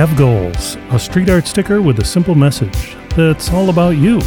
Have 0.00 0.16
Goals, 0.16 0.78
a 0.92 0.98
street 0.98 1.28
art 1.28 1.46
sticker 1.46 1.82
with 1.82 1.98
a 1.98 2.04
simple 2.06 2.34
message 2.34 2.96
that's 3.14 3.50
all 3.50 3.68
about 3.68 3.98
you. 3.98 4.18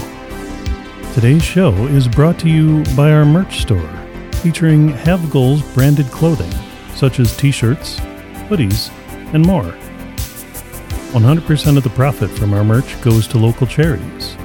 Today's 1.16 1.44
show 1.44 1.74
is 1.88 2.08
brought 2.08 2.38
to 2.42 2.48
you 2.48 2.84
by 2.96 3.12
our 3.12 3.26
merch 3.26 3.62
store, 3.62 3.90
featuring 4.34 4.90
Have 4.90 5.32
Goals 5.32 5.64
branded 5.74 6.06
clothing, 6.12 6.52
such 6.94 7.20
as 7.20 7.36
t 7.36 7.50
shirts, 7.50 8.00
hoodies, 8.50 8.92
and 9.34 9.44
more. 9.48 9.74
100% 11.12 11.78
of 11.78 11.84
the 11.84 11.90
profit 11.90 12.30
from 12.30 12.54
our 12.54 12.64
merch 12.64 13.02
goes 13.02 13.28
to 13.30 13.40
local 13.40 13.66
charities. 13.66 14.38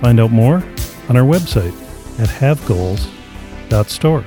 Find 0.00 0.18
out 0.18 0.30
more 0.30 0.64
on 1.10 1.18
our 1.18 1.24
website 1.24 1.74
at 2.18 2.30
havegoals.store. 2.30 4.24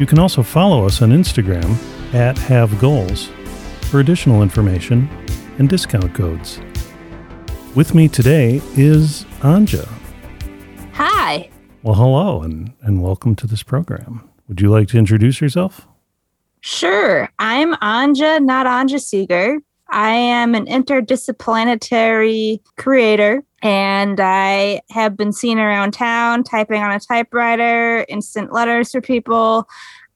You 0.00 0.06
can 0.06 0.18
also 0.18 0.42
follow 0.42 0.84
us 0.84 1.00
on 1.00 1.10
Instagram 1.10 1.76
at 2.12 2.34
havegoals 2.34 3.30
for 3.94 4.00
additional 4.00 4.42
information 4.42 5.08
and 5.60 5.68
discount 5.68 6.12
codes. 6.16 6.58
With 7.76 7.94
me 7.94 8.08
today 8.08 8.60
is 8.76 9.24
Anja. 9.38 9.88
Hi. 10.94 11.48
Well, 11.84 11.94
hello 11.94 12.42
and, 12.42 12.72
and 12.82 13.00
welcome 13.00 13.36
to 13.36 13.46
this 13.46 13.62
program. 13.62 14.28
Would 14.48 14.60
you 14.60 14.68
like 14.68 14.88
to 14.88 14.98
introduce 14.98 15.40
yourself? 15.40 15.86
Sure. 16.60 17.28
I'm 17.38 17.74
Anja, 17.74 18.40
Notanja 18.40 18.98
Sieger. 18.98 19.58
I 19.90 20.10
am 20.10 20.56
an 20.56 20.66
interdisciplinary 20.66 22.58
creator 22.76 23.44
and 23.62 24.18
I 24.18 24.80
have 24.90 25.16
been 25.16 25.32
seen 25.32 25.60
around 25.60 25.92
town 25.92 26.42
typing 26.42 26.82
on 26.82 26.90
a 26.90 26.98
typewriter, 26.98 28.04
instant 28.08 28.52
letters 28.52 28.90
for 28.90 29.00
people. 29.00 29.68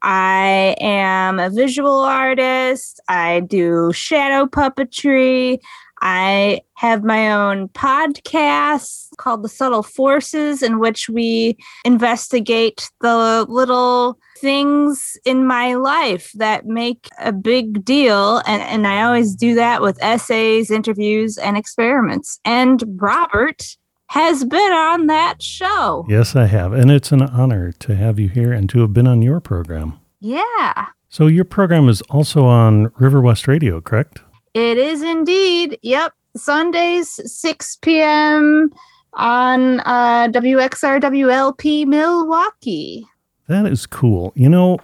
I 0.02 0.76
am 0.80 1.38
a 1.38 1.50
visual 1.50 2.00
artist. 2.00 3.00
I 3.08 3.40
do 3.40 3.92
shadow 3.92 4.46
puppetry. 4.46 5.58
I 6.00 6.60
have 6.74 7.02
my 7.02 7.32
own 7.32 7.68
podcast 7.70 9.08
called 9.16 9.42
The 9.42 9.48
Subtle 9.48 9.82
Forces, 9.82 10.62
in 10.62 10.78
which 10.78 11.08
we 11.08 11.56
investigate 11.84 12.88
the 13.00 13.44
little 13.48 14.18
things 14.38 15.16
in 15.24 15.44
my 15.44 15.74
life 15.74 16.30
that 16.36 16.66
make 16.66 17.08
a 17.18 17.32
big 17.32 17.84
deal. 17.84 18.38
And, 18.46 18.62
and 18.62 18.86
I 18.86 19.02
always 19.02 19.34
do 19.34 19.56
that 19.56 19.82
with 19.82 19.98
essays, 20.00 20.70
interviews, 20.70 21.36
and 21.36 21.56
experiments. 21.56 22.38
And 22.44 22.84
Robert 22.96 23.76
has 24.08 24.44
been 24.44 24.72
on 24.72 25.06
that 25.06 25.42
show. 25.42 26.04
Yes, 26.08 26.34
I 26.34 26.46
have. 26.46 26.72
And 26.72 26.90
it's 26.90 27.12
an 27.12 27.22
honor 27.22 27.72
to 27.72 27.96
have 27.96 28.18
you 28.18 28.28
here 28.28 28.52
and 28.52 28.68
to 28.70 28.80
have 28.80 28.92
been 28.92 29.06
on 29.06 29.22
your 29.22 29.40
program. 29.40 29.98
Yeah. 30.20 30.86
So, 31.08 31.26
your 31.26 31.44
program 31.44 31.88
is 31.88 32.02
also 32.02 32.44
on 32.44 32.88
Riverwest 32.90 33.46
Radio, 33.46 33.80
correct? 33.80 34.20
It 34.54 34.76
is 34.76 35.02
indeed. 35.02 35.78
Yep. 35.82 36.12
Sundays, 36.36 37.20
6 37.24 37.76
p.m. 37.76 38.70
on 39.14 39.80
uh, 39.80 40.28
WXRWLP 40.28 41.86
Milwaukee. 41.86 43.06
That 43.48 43.66
is 43.66 43.86
cool. 43.86 44.32
You 44.36 44.48
know, 44.48 44.78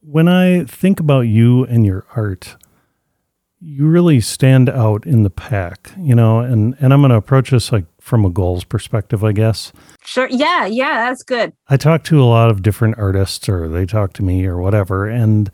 when 0.00 0.28
I 0.28 0.64
think 0.64 1.00
about 1.00 1.22
you 1.22 1.64
and 1.64 1.86
your 1.86 2.04
art, 2.14 2.56
you 3.60 3.86
really 3.86 4.20
stand 4.20 4.68
out 4.68 5.06
in 5.06 5.22
the 5.22 5.30
pack, 5.30 5.92
you 5.98 6.14
know, 6.14 6.40
and, 6.40 6.76
and 6.80 6.92
I'm 6.92 7.00
going 7.00 7.10
to 7.10 7.16
approach 7.16 7.50
this 7.50 7.72
like 7.72 7.84
from 8.00 8.24
a 8.24 8.30
goals 8.30 8.64
perspective, 8.64 9.22
I 9.22 9.32
guess. 9.32 9.72
Sure. 10.04 10.28
Yeah. 10.30 10.66
Yeah. 10.66 11.08
That's 11.08 11.22
good. 11.22 11.52
I 11.68 11.76
talk 11.76 12.04
to 12.04 12.22
a 12.22 12.24
lot 12.24 12.50
of 12.50 12.62
different 12.62 12.98
artists 12.98 13.48
or 13.48 13.68
they 13.68 13.86
talk 13.86 14.12
to 14.14 14.22
me 14.22 14.46
or 14.46 14.58
whatever, 14.58 15.06
and 15.06 15.50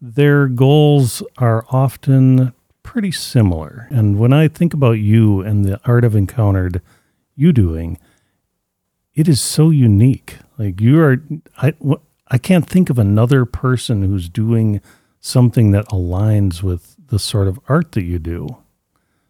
their 0.00 0.46
goals 0.46 1.22
are 1.38 1.64
often 1.70 2.52
pretty 2.82 3.12
similar. 3.12 3.86
And 3.90 4.18
when 4.18 4.32
I 4.32 4.48
think 4.48 4.74
about 4.74 4.92
you 4.92 5.42
and 5.42 5.64
the 5.64 5.80
art 5.84 6.04
I've 6.04 6.16
encountered 6.16 6.80
you 7.36 7.52
doing, 7.52 7.98
it 9.14 9.28
is 9.28 9.40
so 9.40 9.70
unique. 9.70 10.38
Like 10.58 10.80
you 10.80 11.00
are, 11.00 11.22
I, 11.58 11.74
I 12.28 12.38
can't 12.38 12.66
think 12.66 12.90
of 12.90 12.98
another 12.98 13.44
person 13.44 14.02
who's 14.02 14.28
doing 14.28 14.80
something 15.20 15.70
that 15.72 15.86
aligns 15.88 16.62
with 16.62 16.96
the 17.08 17.18
sort 17.18 17.48
of 17.48 17.60
art 17.68 17.92
that 17.92 18.04
you 18.04 18.18
do. 18.18 18.56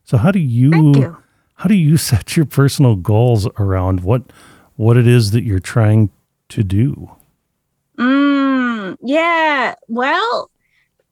So 0.05 0.17
how 0.19 0.31
do 0.31 0.39
you, 0.39 0.71
you. 0.95 1.17
How 1.61 1.69
do 1.69 1.75
you 1.75 1.97
set 2.11 2.37
your 2.37 2.47
personal 2.47 2.97
goals 2.97 3.47
around 3.59 4.01
what 4.01 4.23
what 4.77 4.97
it 4.97 5.07
is 5.07 5.33
that 5.33 5.45
you're 5.45 5.59
trying 5.59 6.11
to 6.49 6.65
do? 6.65 7.11
Mm, 7.99 8.97
yeah. 9.03 9.75
Well, 9.89 10.51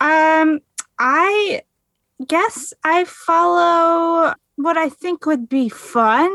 um, 0.00 0.60
I 0.98 1.62
guess 2.26 2.72
I 2.82 3.04
follow 3.04 4.32
what 4.56 4.78
I 4.78 4.88
think 4.88 5.26
would 5.26 5.50
be 5.50 5.68
fun 5.68 6.34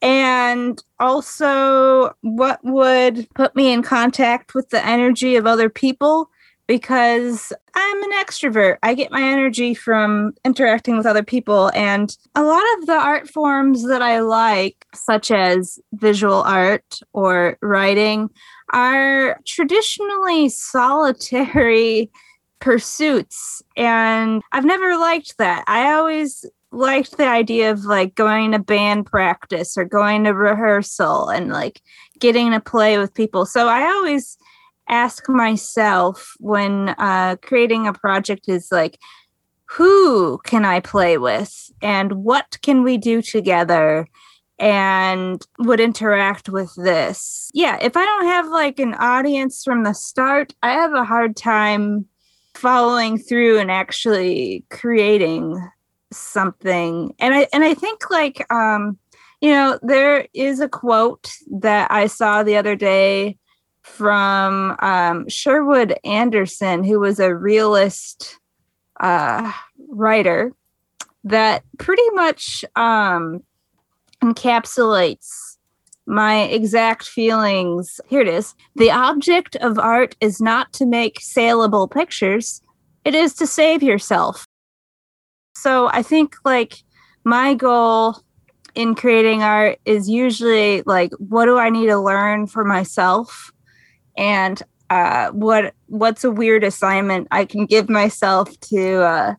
and 0.00 0.82
also 0.98 2.16
what 2.22 2.60
would 2.64 3.28
put 3.34 3.54
me 3.54 3.72
in 3.72 3.82
contact 3.82 4.54
with 4.54 4.70
the 4.70 4.84
energy 4.86 5.36
of 5.36 5.46
other 5.46 5.68
people 5.68 6.30
because 6.66 7.52
I'm 7.74 8.02
an 8.02 8.12
extrovert. 8.12 8.78
I 8.82 8.94
get 8.94 9.10
my 9.10 9.22
energy 9.22 9.74
from 9.74 10.34
interacting 10.44 10.96
with 10.96 11.06
other 11.06 11.22
people. 11.22 11.70
And 11.74 12.16
a 12.34 12.42
lot 12.42 12.62
of 12.78 12.86
the 12.86 12.94
art 12.94 13.28
forms 13.28 13.86
that 13.86 14.02
I 14.02 14.20
like, 14.20 14.86
such 14.94 15.30
as 15.30 15.78
visual 15.92 16.42
art 16.42 17.00
or 17.12 17.58
writing, 17.60 18.30
are 18.72 19.40
traditionally 19.46 20.48
solitary 20.48 22.10
pursuits. 22.60 23.62
And 23.76 24.42
I've 24.52 24.64
never 24.64 24.96
liked 24.96 25.36
that. 25.38 25.64
I 25.66 25.92
always 25.92 26.46
liked 26.72 27.16
the 27.18 27.28
idea 27.28 27.70
of 27.70 27.84
like 27.84 28.14
going 28.14 28.52
to 28.52 28.58
band 28.58 29.06
practice 29.06 29.76
or 29.76 29.84
going 29.84 30.24
to 30.24 30.32
rehearsal 30.32 31.28
and 31.28 31.50
like 31.50 31.80
getting 32.18 32.50
to 32.52 32.60
play 32.60 32.98
with 32.98 33.14
people. 33.14 33.46
So 33.46 33.68
I 33.68 33.84
always 33.84 34.36
ask 34.88 35.28
myself 35.28 36.34
when 36.40 36.90
uh, 36.98 37.36
creating 37.42 37.86
a 37.86 37.92
project 37.92 38.48
is 38.48 38.68
like, 38.70 38.98
who 39.66 40.38
can 40.44 40.64
I 40.64 40.80
play 40.80 41.18
with 41.18 41.70
and 41.82 42.12
what 42.24 42.58
can 42.62 42.82
we 42.82 42.98
do 42.98 43.22
together? 43.22 44.06
and 44.58 45.44
would 45.58 45.80
interact 45.80 46.48
with 46.48 46.72
this. 46.76 47.50
Yeah, 47.54 47.78
if 47.82 47.96
I 47.96 48.04
don't 48.04 48.26
have 48.26 48.48
like 48.48 48.78
an 48.78 48.94
audience 48.94 49.64
from 49.64 49.82
the 49.82 49.92
start, 49.92 50.54
I 50.62 50.72
have 50.72 50.94
a 50.94 51.04
hard 51.04 51.36
time 51.36 52.06
following 52.54 53.18
through 53.18 53.58
and 53.58 53.70
actually 53.70 54.64
creating 54.70 55.60
something. 56.12 57.14
And 57.18 57.34
I 57.34 57.48
and 57.52 57.64
I 57.64 57.74
think 57.74 58.10
like 58.10 58.50
um 58.52 58.98
you 59.40 59.50
know, 59.50 59.78
there 59.82 60.26
is 60.32 60.60
a 60.60 60.68
quote 60.68 61.30
that 61.50 61.90
I 61.90 62.06
saw 62.06 62.42
the 62.42 62.56
other 62.56 62.76
day 62.76 63.36
from 63.84 64.76
um, 64.80 65.28
Sherwood 65.28 65.94
Anderson, 66.04 66.82
who 66.84 66.98
was 66.98 67.20
a 67.20 67.34
realist 67.34 68.38
uh, 69.00 69.52
writer, 69.88 70.52
that 71.22 71.62
pretty 71.78 72.08
much 72.12 72.64
um, 72.76 73.42
encapsulates 74.22 75.56
my 76.06 76.42
exact 76.42 77.04
feelings. 77.04 78.00
Here 78.08 78.22
it 78.22 78.28
is. 78.28 78.54
The 78.74 78.90
object 78.90 79.56
of 79.56 79.78
art 79.78 80.16
is 80.20 80.40
not 80.40 80.72
to 80.74 80.86
make 80.86 81.20
saleable 81.20 81.86
pictures, 81.86 82.60
it 83.04 83.14
is 83.14 83.34
to 83.34 83.46
save 83.46 83.82
yourself. 83.82 84.46
So 85.56 85.88
I 85.92 86.02
think 86.02 86.36
like 86.44 86.82
my 87.24 87.54
goal 87.54 88.16
in 88.74 88.94
creating 88.94 89.42
art 89.42 89.78
is 89.84 90.08
usually 90.08 90.82
like, 90.82 91.12
what 91.18 91.44
do 91.44 91.58
I 91.58 91.70
need 91.70 91.86
to 91.86 91.98
learn 91.98 92.46
for 92.46 92.64
myself? 92.64 93.52
And 94.16 94.62
uh, 94.90 95.30
what 95.30 95.74
what's 95.86 96.24
a 96.24 96.30
weird 96.30 96.62
assignment 96.64 97.28
I 97.30 97.44
can 97.44 97.66
give 97.66 97.88
myself 97.88 98.58
to 98.60 99.02
uh, 99.02 99.34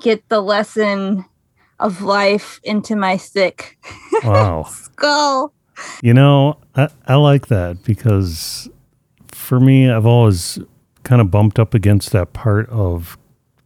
get 0.00 0.28
the 0.28 0.40
lesson 0.40 1.24
of 1.78 2.02
life 2.02 2.60
into 2.62 2.94
my 2.94 3.16
thick 3.16 3.78
Wow. 4.22 4.64
skull. 4.68 5.52
You 6.02 6.12
know, 6.12 6.58
I, 6.76 6.88
I 7.06 7.14
like 7.14 7.46
that 7.48 7.82
because 7.84 8.68
for 9.28 9.58
me, 9.58 9.90
I've 9.90 10.06
always 10.06 10.58
kind 11.02 11.20
of 11.22 11.30
bumped 11.30 11.58
up 11.58 11.72
against 11.72 12.10
that 12.12 12.32
part 12.34 12.68
of 12.68 13.16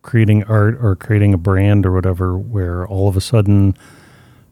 creating 0.02 0.44
art 0.44 0.78
or 0.80 0.94
creating 0.94 1.34
a 1.34 1.38
brand 1.38 1.84
or 1.84 1.92
whatever, 1.92 2.38
where 2.38 2.86
all 2.86 3.08
of 3.08 3.16
a 3.16 3.20
sudden 3.20 3.74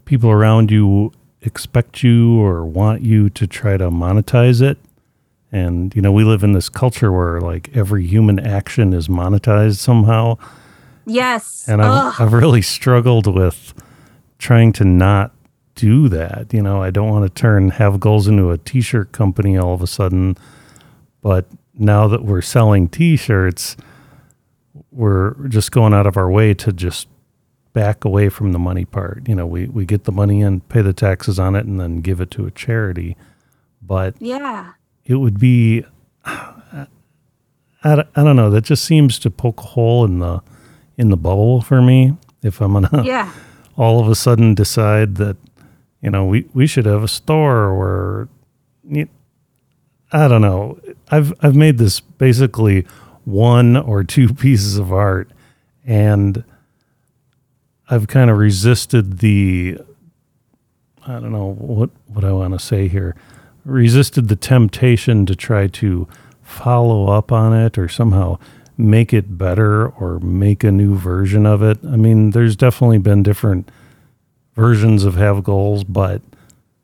people 0.05 0.31
around 0.31 0.71
you 0.71 1.13
expect 1.43 2.03
you 2.03 2.41
or 2.41 2.65
want 2.65 3.03
you 3.03 3.31
to 3.31 3.47
try 3.47 3.77
to 3.77 3.91
monetize 3.91 4.61
it. 4.61 4.79
And, 5.53 5.95
you 5.95 6.01
know, 6.01 6.13
we 6.13 6.25
live 6.25 6.43
in 6.43 6.53
this 6.53 6.71
culture 6.71 7.13
where 7.13 7.41
like 7.41 7.77
every 7.77 8.07
human 8.07 8.39
action 8.41 8.95
is 8.95 9.07
monetized 9.07 9.77
somehow. 9.77 10.39
Yes. 11.05 11.69
And 11.69 11.83
I've, 11.83 12.21
I've 12.21 12.33
really 12.33 12.63
struggled 12.63 13.27
with 13.33 13.75
trying 14.39 14.73
to 14.75 14.85
not 14.85 15.35
do 15.75 16.09
that. 16.09 16.53
You 16.55 16.63
know, 16.63 16.83
I 16.83 16.91
don't 16.91 17.11
want 17.11 17.25
to 17.25 17.41
turn 17.41 17.71
have 17.71 18.01
goals 18.01 18.27
into 18.29 18.51
a 18.51 18.59
t-shirt 18.59 19.13
company 19.13 19.57
all 19.59 19.75
of 19.75 19.83
a 19.83 19.87
sudden. 19.87 20.37
But 21.21 21.47
now 21.75 22.09
that 22.09 22.25
we're 22.25 22.43
selling 22.43 22.89
t-shirts, 22.89 23.77
we're 24.91 25.35
just 25.49 25.71
going 25.71 25.93
out 25.93 26.07
of 26.07 26.17
our 26.17 26.31
way 26.31 26.55
to 26.55 26.73
just 26.73 27.09
back 27.73 28.05
away 28.05 28.29
from 28.29 28.53
the 28.53 28.59
money 28.59 28.85
part. 28.85 29.27
You 29.29 29.35
know, 29.35 29.47
we, 29.47 29.67
we 29.67 29.85
get 29.85 30.05
the 30.05 30.13
money 30.13 30.41
in, 30.41 30.61
pay 30.61 30.83
the 30.83 30.93
taxes 30.93 31.39
on 31.39 31.55
it, 31.57 31.65
and 31.65 31.81
then 31.81 32.01
give 32.01 32.21
it 32.21 32.31
to 32.33 32.47
a 32.47 32.51
charity. 32.51 33.17
But 33.81 34.15
Yeah. 34.21 34.73
It 35.05 35.17
would 35.17 35.39
be, 35.39 35.85
I, 36.25 36.87
don't- 37.85 38.09
I 38.15 38.23
don't 38.25 38.37
know, 38.37 38.51
that 38.51 38.65
just 38.65 38.85
seems 38.85 39.19
to 39.21 39.31
poke 39.31 39.61
a 39.61 39.63
hole 39.67 40.05
in 40.05 40.19
the 40.21 40.41
in 40.99 41.09
the 41.11 41.17
bubble 41.17 41.61
for 41.63 41.81
me. 41.83 42.17
If 42.43 42.61
I'm 42.61 42.73
gonna 42.75 43.03
Yeah. 43.05 43.33
all 43.77 44.01
of 44.01 44.09
a 44.09 44.15
sudden 44.15 44.55
decide 44.55 45.17
that 45.17 45.37
you 46.01 46.11
know 46.11 46.25
we, 46.27 46.47
we 46.55 46.67
should 46.67 46.87
have 46.87 47.03
a 47.03 47.09
store 47.09 47.77
where 47.79 48.29
you- 48.89 49.09
I 50.13 50.29
don't 50.29 50.43
know. 50.43 50.79
I've 51.11 51.33
I've 51.41 51.57
made 51.57 51.79
this 51.79 52.01
basically 52.01 52.87
one 53.25 53.77
or 53.77 54.05
two 54.05 54.33
pieces 54.35 54.77
of 54.79 54.93
art 54.93 55.31
and 55.85 56.45
I've 57.89 58.07
kind 58.09 58.31
of 58.31 58.39
resisted 58.39 59.19
the 59.19 59.79
I 61.07 61.13
don't 61.19 61.33
know 61.33 61.53
what 61.55 61.91
what 62.07 62.25
I 62.25 62.33
want 62.33 62.53
to 62.53 62.61
say 62.65 62.87
here. 62.89 63.17
Resisted 63.65 64.29
the 64.29 64.37
temptation 64.37 65.25
to 65.27 65.37
try 65.37 65.67
to 65.69 66.09
follow 66.43 67.09
up 67.11 67.31
on 67.31 67.53
it 67.57 67.79
or 67.79 67.89
somehow 67.89 68.39
make 68.77 69.13
it 69.13 69.39
better 69.39 69.87
or 69.89 70.19
make 70.21 70.65
a 70.65 70.73
new 70.73 70.97
version 70.97 71.47
of 71.47 71.63
it. 71.63 71.79
I 71.85 71.97
mean, 71.97 72.31
there's 72.31 72.57
definitely 72.57 72.99
been 72.99 73.23
different 73.23 73.71
versions 74.55 75.05
of 75.05 75.15
have 75.15 75.45
goals, 75.45 75.85
but 75.85 76.23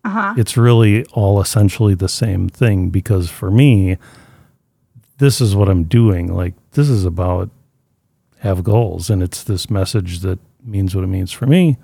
Uh-huh. 0.05 0.35
it's 0.37 0.57
really 0.57 1.05
all 1.07 1.41
essentially 1.41 1.95
the 1.95 2.09
same 2.09 2.49
thing 2.49 2.91
because 2.91 3.29
for 3.29 3.51
me, 3.51 3.97
this 5.19 5.41
is 5.41 5.57
what 5.57 5.69
I'm 5.69 5.85
doing. 5.85 6.33
Like, 6.33 6.55
this 6.73 6.89
is 6.89 7.05
about 7.05 7.51
have 8.41 8.63
goals, 8.63 9.11
and 9.11 9.21
it's 9.21 9.43
this 9.43 9.69
message 9.69 10.21
that 10.21 10.39
means 10.65 10.95
what 10.95 11.03
it 11.03 11.09
means 11.09 11.33
for 11.33 11.47
me, 11.47 11.77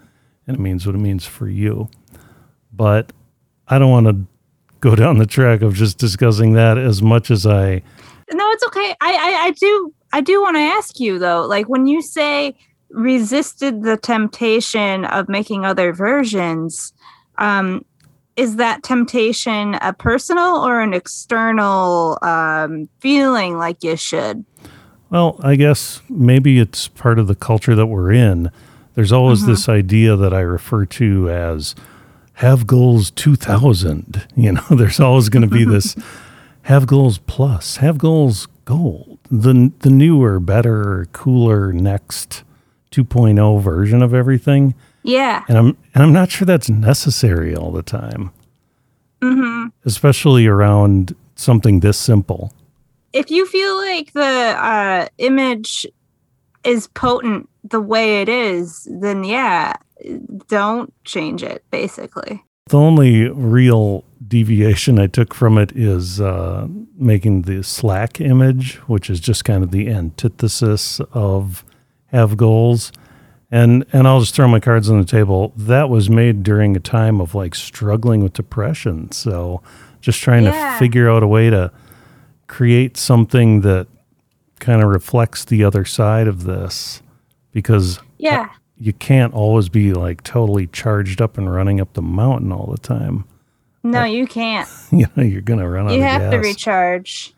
and 0.46 0.56
it 0.56 0.60
means 0.60 0.86
what 0.86 0.94
it 0.94 0.98
means 0.98 1.26
for 1.26 1.48
you. 1.48 1.88
But 2.72 3.12
I 3.66 3.78
don't 3.80 3.90
want 3.90 4.06
to 4.06 4.26
go 4.84 4.94
down 4.94 5.16
the 5.16 5.26
track 5.26 5.62
of 5.62 5.74
just 5.74 5.96
discussing 5.96 6.52
that 6.52 6.76
as 6.76 7.02
much 7.02 7.30
as 7.30 7.46
I. 7.46 7.80
No, 8.32 8.50
it's 8.50 8.64
okay. 8.66 8.94
I, 9.00 9.14
I, 9.14 9.46
I 9.46 9.50
do 9.52 9.94
I 10.12 10.20
do 10.20 10.42
want 10.42 10.56
to 10.56 10.60
ask 10.60 11.00
you 11.00 11.18
though, 11.18 11.46
like 11.46 11.68
when 11.70 11.86
you 11.86 12.02
say 12.02 12.54
resisted 12.90 13.82
the 13.82 13.96
temptation 13.96 15.06
of 15.06 15.28
making 15.28 15.64
other 15.64 15.94
versions, 15.94 16.92
um, 17.38 17.82
is 18.36 18.56
that 18.56 18.82
temptation 18.82 19.74
a 19.80 19.94
personal 19.94 20.56
or 20.56 20.80
an 20.80 20.92
external 20.92 22.18
um, 22.20 22.86
feeling 23.00 23.56
like 23.56 23.82
you 23.82 23.96
should? 23.96 24.44
Well, 25.08 25.40
I 25.42 25.56
guess 25.56 26.02
maybe 26.10 26.58
it's 26.58 26.88
part 26.88 27.18
of 27.18 27.26
the 27.26 27.34
culture 27.34 27.74
that 27.74 27.86
we're 27.86 28.12
in. 28.12 28.50
There's 28.94 29.12
always 29.12 29.46
this 29.46 29.68
idea 29.68 30.14
that 30.14 30.34
I 30.34 30.40
refer 30.40 30.84
to 30.86 31.30
as 31.30 31.74
have 32.34 32.66
goals 32.66 33.10
2000. 33.12 34.26
You 34.36 34.52
know, 34.52 34.64
there's 34.70 35.00
always 35.00 35.28
going 35.28 35.48
to 35.48 35.54
be 35.54 35.64
this 35.64 35.96
have 36.62 36.86
goals 36.86 37.18
plus, 37.18 37.78
have 37.78 37.98
goals 37.98 38.46
gold, 38.64 39.18
the 39.30 39.72
the 39.80 39.90
newer, 39.90 40.40
better, 40.40 41.08
cooler 41.12 41.72
next 41.72 42.42
2.0 42.92 43.60
version 43.62 44.02
of 44.02 44.14
everything. 44.14 44.74
Yeah. 45.02 45.44
And 45.48 45.58
I'm 45.58 45.76
and 45.94 46.02
I'm 46.02 46.12
not 46.12 46.30
sure 46.30 46.46
that's 46.46 46.70
necessary 46.70 47.54
all 47.54 47.70
the 47.70 47.82
time, 47.82 48.30
hmm 49.22 49.66
especially 49.84 50.46
around 50.46 51.14
something 51.36 51.80
this 51.80 51.98
simple. 51.98 52.52
If 53.12 53.30
you 53.30 53.46
feel 53.46 53.76
like 53.76 54.12
the 54.12 54.22
uh, 54.22 55.08
image 55.18 55.86
is 56.64 56.86
potent 56.88 57.48
the 57.62 57.80
way 57.80 58.22
it 58.22 58.28
is, 58.28 58.88
then 58.90 59.24
yeah, 59.24 59.74
don't 60.48 60.92
change 61.04 61.42
it. 61.42 61.64
Basically. 61.70 62.42
The 62.68 62.78
only 62.78 63.28
real 63.28 64.04
deviation 64.26 64.98
I 64.98 65.06
took 65.06 65.34
from 65.34 65.58
it 65.58 65.70
is 65.76 66.18
uh, 66.20 66.66
making 66.96 67.42
the 67.42 67.62
Slack 67.62 68.20
image, 68.22 68.76
which 68.88 69.10
is 69.10 69.20
just 69.20 69.44
kind 69.44 69.62
of 69.62 69.70
the 69.70 69.88
antithesis 69.90 70.98
of 71.12 71.62
have 72.06 72.36
goals. 72.38 72.90
And 73.50 73.84
and 73.92 74.08
I'll 74.08 74.20
just 74.20 74.34
throw 74.34 74.48
my 74.48 74.60
cards 74.60 74.88
on 74.90 74.98
the 74.98 75.04
table. 75.04 75.52
That 75.56 75.90
was 75.90 76.08
made 76.08 76.42
during 76.42 76.74
a 76.74 76.80
time 76.80 77.20
of 77.20 77.34
like 77.34 77.54
struggling 77.54 78.22
with 78.22 78.32
depression. 78.32 79.12
So 79.12 79.62
just 80.00 80.20
trying 80.22 80.44
Yeah. 80.44 80.72
to 80.72 80.78
figure 80.78 81.10
out 81.10 81.22
a 81.22 81.28
way 81.28 81.50
to 81.50 81.70
create 82.46 82.96
something 82.96 83.60
that 83.60 83.86
kind 84.58 84.82
of 84.82 84.88
reflects 84.88 85.44
the 85.44 85.62
other 85.64 85.84
side 85.84 86.26
of 86.28 86.44
this 86.44 87.02
because 87.52 88.00
Yeah. 88.18 88.48
You 88.78 88.92
can't 88.92 89.34
always 89.34 89.68
be 89.68 89.92
like 89.92 90.22
totally 90.22 90.66
charged 90.66 91.20
up 91.20 91.38
and 91.38 91.52
running 91.52 91.80
up 91.80 91.92
the 91.92 92.02
mountain 92.02 92.52
all 92.52 92.66
the 92.66 92.78
time. 92.78 93.24
No, 93.82 94.04
you 94.04 94.26
can't. 94.26 94.68
you 94.92 95.06
know, 95.14 95.22
you're 95.22 95.42
gonna 95.42 95.68
run 95.68 95.88
out 95.88 95.94
you 95.94 96.02
have 96.02 96.30
to 96.30 96.38
recharge 96.38 97.34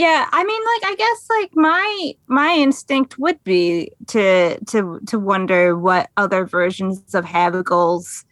yeah 0.00 0.28
i 0.32 0.44
mean 0.44 0.62
like 0.64 0.92
i 0.92 0.94
guess 0.96 1.26
like 1.38 1.50
my 1.54 2.14
my 2.26 2.54
instinct 2.54 3.18
would 3.18 3.42
be 3.44 3.90
to 4.06 4.58
to 4.64 5.00
to 5.06 5.18
wonder 5.18 5.76
what 5.76 6.08
other 6.16 6.46
versions 6.46 7.14
of 7.14 7.24
have 7.24 7.62
goals 7.64 8.24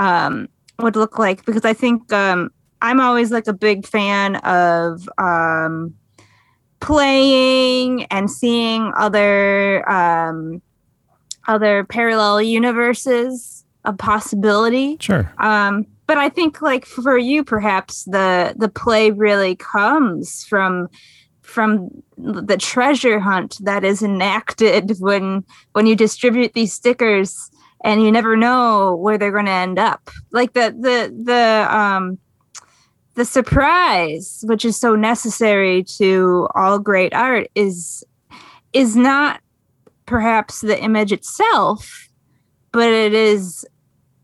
um 0.00 0.48
would 0.80 0.96
look 0.96 1.18
like 1.18 1.44
because 1.46 1.64
i 1.64 1.72
think 1.72 2.12
um 2.12 2.50
i'm 2.82 3.00
always 3.00 3.30
like 3.30 3.46
a 3.46 3.52
big 3.54 3.86
fan 3.86 4.36
of 4.36 5.08
um 5.18 5.94
playing 6.80 8.04
and 8.06 8.30
seeing 8.30 8.92
other 8.96 9.88
um 9.90 10.60
other 11.48 11.84
parallel 11.84 12.40
universes 12.42 13.64
of 13.84 13.98
possibility 13.98 14.96
Sure. 15.00 15.30
um 15.38 15.86
but 16.06 16.18
i 16.18 16.28
think 16.28 16.62
like 16.62 16.86
for 16.86 17.18
you 17.18 17.44
perhaps 17.44 18.04
the 18.04 18.54
the 18.56 18.68
play 18.68 19.10
really 19.10 19.56
comes 19.56 20.44
from 20.44 20.88
from 21.42 21.88
the 22.16 22.56
treasure 22.56 23.20
hunt 23.20 23.58
that 23.62 23.84
is 23.84 24.02
enacted 24.02 24.92
when 25.00 25.44
when 25.72 25.86
you 25.86 25.94
distribute 25.94 26.54
these 26.54 26.72
stickers 26.72 27.50
and 27.84 28.02
you 28.02 28.10
never 28.10 28.34
know 28.34 28.96
where 28.96 29.18
they're 29.18 29.30
going 29.30 29.44
to 29.44 29.50
end 29.50 29.78
up 29.78 30.10
like 30.32 30.54
the 30.54 30.74
the 30.80 31.14
the 31.24 31.76
um 31.76 32.18
the 33.14 33.24
surprise 33.24 34.42
which 34.46 34.64
is 34.64 34.76
so 34.76 34.96
necessary 34.96 35.84
to 35.84 36.48
all 36.54 36.78
great 36.78 37.12
art 37.14 37.48
is 37.54 38.02
is 38.72 38.96
not 38.96 39.40
perhaps 40.06 40.60
the 40.60 40.80
image 40.82 41.12
itself 41.12 42.08
but 42.72 42.88
it 42.92 43.14
is 43.14 43.64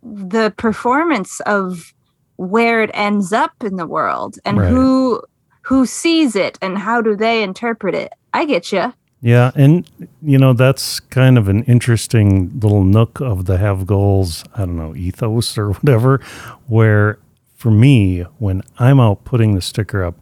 the 0.03 0.53
performance 0.57 1.41
of 1.41 1.93
where 2.37 2.83
it 2.83 2.91
ends 2.95 3.33
up 3.33 3.53
in 3.63 3.77
the 3.77 3.87
world 3.87 4.39
and 4.45 4.59
Right. 4.59 4.69
who 4.71 5.23
who 5.63 5.87
sees 5.87 6.35
it 6.35 6.59
and 6.63 6.79
how 6.79 7.01
do 7.03 7.15
they 7.15 7.43
interpret 7.43 7.95
it 7.95 8.13
i 8.33 8.45
get 8.45 8.73
you 8.73 8.93
Yeah, 9.23 9.51
and 9.55 9.87
you 10.23 10.39
know 10.39 10.53
that's 10.55 11.01
kind 11.01 11.37
of 11.37 11.49
an 11.49 11.63
interesting 11.65 12.59
little 12.59 12.83
nook 12.85 13.21
of 13.21 13.45
the 13.45 13.59
have 13.59 13.87
goals. 13.87 14.43
I 14.57 14.61
don't 14.61 14.77
know 14.77 14.97
ethos 14.97 15.59
or 15.59 15.73
whatever, 15.79 16.21
where 16.67 17.19
for 17.55 17.71
me 17.71 18.23
when 18.39 18.63
I'm 18.79 18.99
out 18.99 19.25
putting 19.25 19.55
the 19.55 19.61
sticker 19.61 20.03
up, 20.03 20.15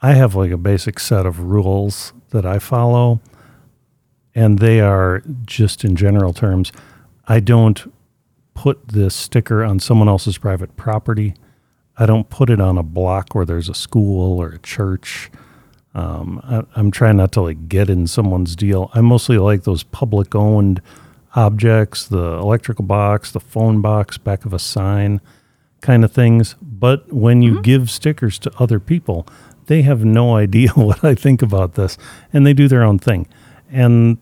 I 0.00 0.14
have 0.14 0.34
like 0.34 0.50
a 0.50 0.56
basic 0.56 0.98
set 0.98 1.26
of 1.26 1.38
rules 1.40 2.14
that 2.30 2.46
I 2.46 2.58
follow, 2.58 3.20
and 4.38 4.60
they 4.60 4.80
are 4.80 5.20
just 5.46 5.84
in 5.84 5.96
general 5.96 6.32
terms. 6.32 6.70
I 7.26 7.40
don't 7.40 7.92
put 8.54 8.86
this 8.86 9.12
sticker 9.12 9.64
on 9.64 9.80
someone 9.80 10.08
else's 10.08 10.38
private 10.38 10.76
property. 10.76 11.34
I 11.96 12.06
don't 12.06 12.30
put 12.30 12.48
it 12.48 12.60
on 12.60 12.78
a 12.78 12.84
block 12.84 13.34
where 13.34 13.44
there's 13.44 13.68
a 13.68 13.74
school 13.74 14.38
or 14.38 14.50
a 14.50 14.58
church. 14.60 15.28
Um, 15.92 16.40
I, 16.44 16.62
I'm 16.78 16.92
trying 16.92 17.16
not 17.16 17.32
to 17.32 17.40
like 17.40 17.68
get 17.68 17.90
in 17.90 18.06
someone's 18.06 18.54
deal. 18.54 18.92
I 18.94 19.00
mostly 19.00 19.38
like 19.38 19.64
those 19.64 19.82
public 19.82 20.36
owned 20.36 20.82
objects, 21.34 22.06
the 22.06 22.34
electrical 22.34 22.84
box, 22.84 23.32
the 23.32 23.40
phone 23.40 23.80
box, 23.82 24.18
back 24.18 24.44
of 24.44 24.52
a 24.52 24.60
sign 24.60 25.20
kind 25.80 26.04
of 26.04 26.12
things. 26.12 26.54
But 26.62 27.12
when 27.12 27.42
you 27.42 27.60
give 27.60 27.90
stickers 27.90 28.38
to 28.40 28.52
other 28.60 28.78
people, 28.78 29.26
they 29.66 29.82
have 29.82 30.04
no 30.04 30.36
idea 30.44 30.70
what 30.74 31.02
I 31.02 31.16
think 31.16 31.42
about 31.42 31.74
this 31.74 31.98
and 32.32 32.46
they 32.46 32.54
do 32.54 32.68
their 32.68 32.84
own 32.84 33.00
thing. 33.00 33.26
And 33.68 34.18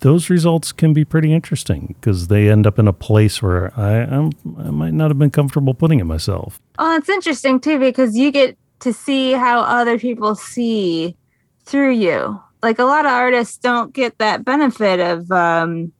those 0.00 0.30
results 0.30 0.72
can 0.72 0.92
be 0.92 1.04
pretty 1.04 1.32
interesting 1.32 1.94
because 2.00 2.28
they 2.28 2.50
end 2.50 2.66
up 2.66 2.78
in 2.78 2.88
a 2.88 2.92
place 2.92 3.42
where 3.42 3.72
I, 3.78 4.00
I'm, 4.00 4.32
I 4.58 4.70
might 4.70 4.94
not 4.94 5.10
have 5.10 5.18
been 5.18 5.30
comfortable 5.30 5.74
putting 5.74 6.00
it 6.00 6.04
myself. 6.04 6.60
oh 6.78 6.96
it's 6.96 7.08
interesting 7.08 7.60
too 7.60 7.78
because 7.78 8.16
you 8.16 8.30
get 8.30 8.56
to 8.80 8.92
see 8.92 9.32
how 9.32 9.60
other 9.60 9.98
people 9.98 10.34
see 10.34 11.16
through 11.64 11.92
you 11.92 12.40
like 12.62 12.78
a 12.78 12.84
lot 12.84 13.04
of 13.04 13.12
artists 13.12 13.56
don't 13.58 13.92
get 13.92 14.18
that 14.18 14.44
benefit 14.44 14.98
of 15.00 15.30
um 15.30 15.92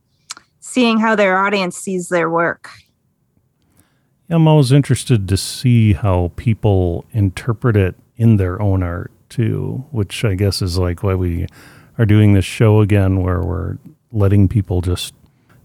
seeing 0.61 0.99
how 0.99 1.15
their 1.15 1.39
audience 1.39 1.77
sees 1.77 2.09
their 2.09 2.31
work 2.31 2.71
I'm 4.31 4.47
always 4.47 4.71
interested 4.71 5.29
to 5.29 5.37
see 5.37 5.93
how 5.93 6.31
people 6.37 7.05
interpret 7.13 7.77
it 7.77 7.97
in 8.17 8.37
their 8.37 8.63
own 8.63 8.81
art 8.83 9.11
too, 9.29 9.85
which 9.91 10.25
I 10.25 10.35
guess 10.35 10.63
is 10.63 10.79
like 10.79 11.03
why 11.03 11.15
we 11.15 11.47
are 12.01 12.07
doing 12.07 12.33
this 12.33 12.47
show 12.47 12.81
again, 12.81 13.21
where 13.23 13.43
we're 13.43 13.77
letting 14.11 14.49
people 14.49 14.81
just 14.81 15.13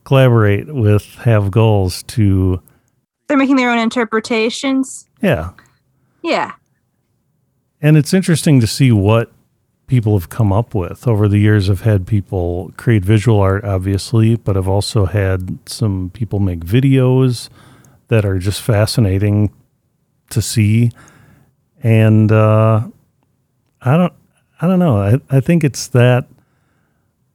collaborate 0.03 0.67
with 0.67 1.15
have 1.23 1.49
goals 1.49 2.03
to 2.03 2.61
They're 3.27 3.37
making 3.37 3.55
their 3.55 3.71
own 3.71 3.79
interpretations. 3.79 5.07
yeah 5.21 5.51
Yeah. 6.21 6.51
and 7.81 7.97
it's 7.97 8.13
interesting 8.13 8.59
to 8.59 8.67
see 8.67 8.91
what 8.91 9.31
people 9.87 10.17
have 10.19 10.29
come 10.29 10.51
up 10.53 10.75
with 10.75 11.07
over 11.07 11.27
the 11.27 11.39
years 11.39 11.69
i've 11.71 11.81
had 11.81 12.05
people 12.05 12.71
create 12.77 13.03
visual 13.05 13.39
art 13.39 13.63
obviously 13.63 14.35
but 14.35 14.55
i've 14.57 14.67
also 14.67 15.05
had 15.05 15.57
some 15.67 16.09
people 16.13 16.39
make 16.39 16.59
videos 16.59 17.49
that 18.09 18.25
are 18.25 18.37
just 18.39 18.61
fascinating 18.61 19.51
to 20.29 20.39
see 20.41 20.91
and 21.81 22.31
uh 22.31 22.87
i 23.81 23.97
don't 23.97 24.13
i 24.61 24.67
don't 24.67 24.79
know. 24.79 24.97
I, 24.97 25.19
I 25.29 25.39
think 25.39 25.63
it's 25.63 25.87
that 25.89 26.27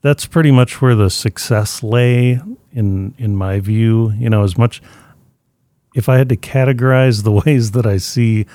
that's 0.03 0.27
pretty 0.27 0.51
much 0.51 0.81
where 0.81 0.95
the 0.95 1.11
success 1.11 1.83
lay 1.83 2.41
in 2.73 3.15
in 3.19 3.37
my 3.37 3.61
view. 3.61 4.13
You 4.13 4.31
know 4.31 4.43
as 4.43 4.57
much 4.57 4.83
if 5.95 6.09
i 6.09 6.17
had 6.19 6.29
to 6.29 6.37
categorize 6.37 7.23
the 7.23 7.33
ways 7.47 7.73
that 7.73 7.87
i 7.87 7.97
see 7.97 8.47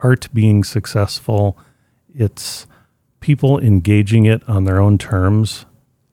art 0.00 0.28
being 0.34 0.62
successful 0.64 1.56
it's 2.14 2.66
people 3.20 3.58
engaging 3.58 4.26
it 4.26 4.46
on 4.48 4.64
their 4.64 4.80
own 4.80 4.98
terms 4.98 5.64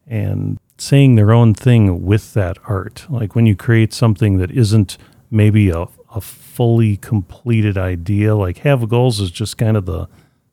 and 0.08 0.58
saying 0.78 1.16
their 1.16 1.32
own 1.32 1.54
thing 1.54 2.06
with 2.06 2.34
that 2.34 2.58
art. 2.66 3.06
Like 3.10 3.36
when 3.36 3.46
you 3.46 3.56
create 3.56 3.94
something 3.94 4.38
that 4.38 4.51
isn't 4.51 4.98
maybe 5.30 5.70
a, 5.70 5.88
a 6.13 6.22
fully 6.22 6.98
completed 6.98 7.78
idea 7.78 8.36
like 8.36 8.60
have 8.60 8.89
goals 8.89 9.20
is 9.20 9.32
just 9.32 9.58
kind 9.58 9.78
of 9.78 9.86
the 9.86 10.08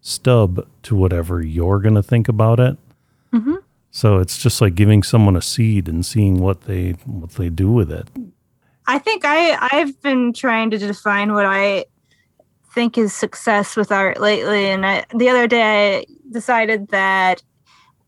stub 0.07 0.65
to 0.85 0.95
whatever 0.95 1.43
you're 1.43 1.81
going 1.81 1.97
to 1.97 2.03
think 2.03 2.29
about 2.29 2.61
it 2.61 2.77
Mhm. 3.33 3.59
so 3.91 4.19
it's 4.19 4.39
just 4.39 4.61
like 4.61 4.75
giving 4.77 5.03
someone 5.03 5.35
a 5.37 5.43
seed 5.43 5.89
and 5.89 6.07
seeing 6.07 6.39
what 6.41 6.63
they 6.63 6.93
what 7.07 7.31
they 7.33 7.49
do 7.49 7.71
with 7.73 7.91
it 7.91 8.09
I 8.87 8.99
think 9.01 9.25
I 9.25 9.59
I've 9.73 10.01
been 10.03 10.33
trying 10.33 10.71
to 10.71 10.79
define 10.79 11.33
what 11.33 11.45
I 11.45 11.87
think 12.73 12.97
is 12.97 13.13
success 13.13 13.75
with 13.77 13.91
art 13.91 14.21
lately, 14.21 14.67
and 14.67 14.87
I, 14.87 15.05
the 15.13 15.29
other 15.29 15.49
day 15.49 15.99
I 15.99 16.05
decided 16.31 16.87
that 16.89 17.43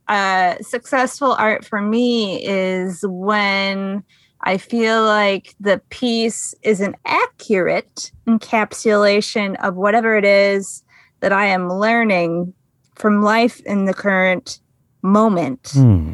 uh, 0.07 0.55
successful 0.61 1.33
art 1.33 1.65
for 1.65 1.81
me 1.81 2.45
is 2.47 3.05
when 3.09 4.05
I 4.43 4.57
feel 4.59 5.03
like 5.03 5.55
the 5.59 5.81
piece 5.91 6.55
is 6.63 6.81
an 6.81 6.95
accurate 7.07 8.13
encapsulation 8.29 9.57
of 9.65 9.75
whatever 9.75 10.17
it 10.17 10.25
is 10.25 10.85
that 11.21 11.33
I 11.33 11.47
am 11.47 11.69
learning 11.73 12.53
from 12.95 13.23
life 13.23 13.61
in 13.61 13.85
the 13.85 13.95
current 13.95 14.61
moment 15.03 15.71
Hmm. 15.73 16.13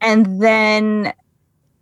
and 0.00 0.42
then 0.42 1.12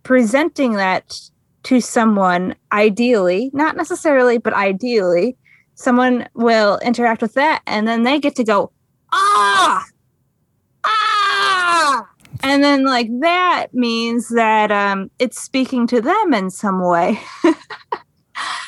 presenting 0.03 0.73
that 0.73 1.19
to 1.63 1.79
someone 1.81 2.55
ideally 2.71 3.49
not 3.53 3.75
necessarily 3.75 4.37
but 4.37 4.53
ideally 4.53 5.35
someone 5.75 6.27
will 6.35 6.77
interact 6.79 7.21
with 7.21 7.33
that 7.33 7.61
and 7.65 7.87
then 7.87 8.03
they 8.03 8.19
get 8.19 8.35
to 8.35 8.43
go 8.43 8.71
ah 9.11 9.83
ah 10.85 12.07
and 12.43 12.63
then 12.63 12.83
like 12.85 13.07
that 13.21 13.67
means 13.73 14.29
that 14.29 14.71
um 14.71 15.09
it's 15.19 15.41
speaking 15.41 15.87
to 15.87 16.01
them 16.01 16.33
in 16.33 16.49
some 16.49 16.79
way 16.83 17.19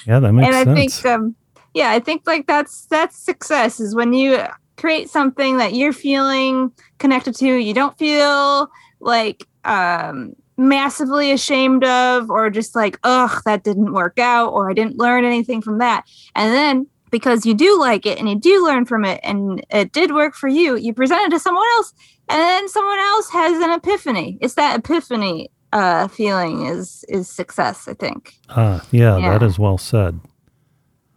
yeah 0.08 0.20
that 0.20 0.32
makes 0.34 0.52
sense. 0.52 0.68
and 0.68 0.70
i 0.70 0.74
think 0.74 1.06
um 1.06 1.36
yeah 1.76 1.92
i 1.92 2.00
think 2.00 2.24
like 2.26 2.48
that's 2.48 2.88
that's 2.88 3.16
success 3.18 3.80
is 3.80 3.94
when 3.94 4.12
you 4.14 4.40
create 4.78 5.10
something 5.10 5.58
that 5.58 5.74
you're 5.76 5.94
feeling 5.94 6.72
connected 6.98 7.36
to 7.36 7.46
you 7.46 7.74
don't 7.74 7.98
feel 8.00 8.68
like 9.00 9.46
um 9.66 10.34
massively 10.58 11.32
ashamed 11.32 11.84
of 11.84 12.30
or 12.32 12.50
just 12.50 12.76
like 12.76 12.98
ugh 13.04 13.42
that 13.46 13.64
didn't 13.64 13.94
work 13.94 14.18
out 14.18 14.50
or 14.54 14.70
i 14.70 14.74
didn't 14.74 14.98
learn 14.98 15.26
anything 15.26 15.62
from 15.62 15.80
that. 15.80 16.06
And 16.34 16.54
then 16.54 16.88
because 17.12 17.46
you 17.46 17.54
do 17.54 17.78
like 17.80 18.06
it 18.06 18.18
and 18.20 18.30
you 18.30 18.36
do 18.40 18.66
learn 18.66 18.86
from 18.86 19.04
it 19.06 19.20
and 19.24 19.66
it 19.70 19.92
did 19.92 20.14
work 20.14 20.34
for 20.34 20.48
you 20.48 20.76
you 20.78 20.94
present 20.94 21.22
it 21.28 21.30
to 21.32 21.40
someone 21.40 21.68
else 21.76 21.94
and 22.30 22.40
then 22.42 22.68
someone 22.70 23.00
else 23.00 23.30
has 23.30 23.62
an 23.62 23.72
epiphany. 23.72 24.38
It's 24.42 24.56
that 24.56 24.80
epiphany 24.80 25.50
uh 25.74 26.08
feeling 26.08 26.66
is 26.68 27.04
is 27.10 27.28
success 27.30 27.88
i 27.90 27.94
think. 27.94 28.34
Ah 28.50 28.82
yeah, 28.92 29.18
Yeah. 29.18 29.38
that 29.38 29.44
is 29.46 29.60
well 29.60 29.78
said 29.78 30.20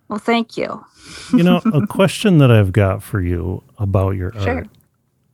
well 0.09 0.19
thank 0.19 0.57
you 0.57 0.85
you 1.33 1.43
know, 1.43 1.61
a 1.73 1.87
question 1.99 2.37
that 2.38 2.50
I've 2.50 2.73
got 2.73 3.03
for 3.03 3.21
you 3.23 3.62
about 3.79 4.11
your 4.17 4.33
Sure. 4.33 4.57
art. 4.57 4.69